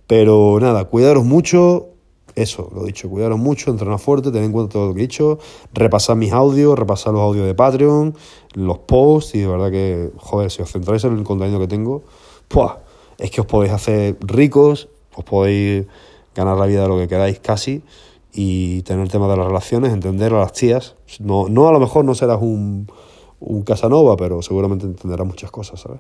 Pero 0.07 0.59
nada, 0.59 0.85
cuidaros 0.85 1.23
mucho, 1.23 1.89
eso, 2.35 2.69
lo 2.73 2.83
dicho, 2.83 3.09
cuidaros 3.09 3.37
mucho, 3.37 3.71
entrenar 3.71 3.99
fuerte, 3.99 4.29
tener 4.31 4.45
en 4.45 4.51
cuenta 4.51 4.73
todo 4.73 4.87
lo 4.87 4.93
que 4.93 5.01
he 5.01 5.07
dicho, 5.07 5.39
repasar 5.73 6.15
mis 6.15 6.31
audios, 6.31 6.77
repasar 6.77 7.13
los 7.13 7.21
audios 7.21 7.45
de 7.45 7.53
Patreon, 7.53 8.15
los 8.55 8.79
posts, 8.79 9.35
y 9.35 9.39
de 9.39 9.47
verdad 9.47 9.71
que, 9.71 10.11
joder, 10.17 10.51
si 10.51 10.61
os 10.61 10.71
centráis 10.71 11.03
en 11.03 11.17
el 11.17 11.23
contenido 11.23 11.59
que 11.59 11.67
tengo, 11.67 12.03
¡puah! 12.47 12.79
es 13.17 13.29
que 13.29 13.41
os 13.41 13.47
podéis 13.47 13.73
hacer 13.73 14.17
ricos, 14.21 14.89
os 15.15 15.23
podéis 15.23 15.85
ganar 16.33 16.57
la 16.57 16.65
vida 16.65 16.83
de 16.83 16.87
lo 16.87 16.97
que 16.97 17.07
queráis 17.07 17.39
casi, 17.39 17.83
y 18.33 18.81
tener 18.83 19.03
el 19.03 19.11
tema 19.11 19.27
de 19.27 19.37
las 19.37 19.45
relaciones, 19.45 19.91
entender 19.91 20.33
a 20.33 20.39
las 20.39 20.53
tías. 20.53 20.95
No, 21.19 21.49
no 21.49 21.67
a 21.67 21.73
lo 21.73 21.79
mejor 21.81 22.05
no 22.05 22.15
serás 22.15 22.39
un, 22.41 22.87
un 23.41 23.63
Casanova, 23.63 24.15
pero 24.15 24.41
seguramente 24.41 24.85
entenderás 24.85 25.27
muchas 25.27 25.51
cosas, 25.51 25.81
¿sabes? 25.81 25.99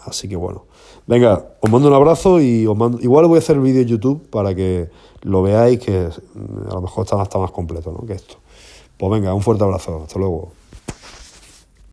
Así 0.00 0.28
que 0.28 0.36
bueno. 0.36 0.64
Venga, 1.06 1.56
os 1.60 1.70
mando 1.70 1.88
un 1.88 1.94
abrazo 1.94 2.40
y 2.40 2.66
os 2.66 2.76
mando. 2.76 2.98
Igual 3.00 3.26
voy 3.26 3.36
a 3.36 3.38
hacer 3.38 3.56
el 3.56 3.62
vídeo 3.62 3.82
en 3.82 3.88
YouTube 3.88 4.28
para 4.30 4.54
que 4.54 4.90
lo 5.22 5.42
veáis, 5.42 5.80
que 5.80 5.96
a 5.96 6.74
lo 6.74 6.80
mejor 6.82 7.04
está 7.04 7.20
hasta 7.20 7.38
más 7.38 7.50
completo, 7.50 7.92
¿no? 7.92 8.06
Que 8.06 8.14
esto. 8.14 8.36
Pues 8.96 9.10
venga, 9.12 9.34
un 9.34 9.42
fuerte 9.42 9.64
abrazo. 9.64 10.02
Hasta 10.02 10.18
luego. 10.18 10.52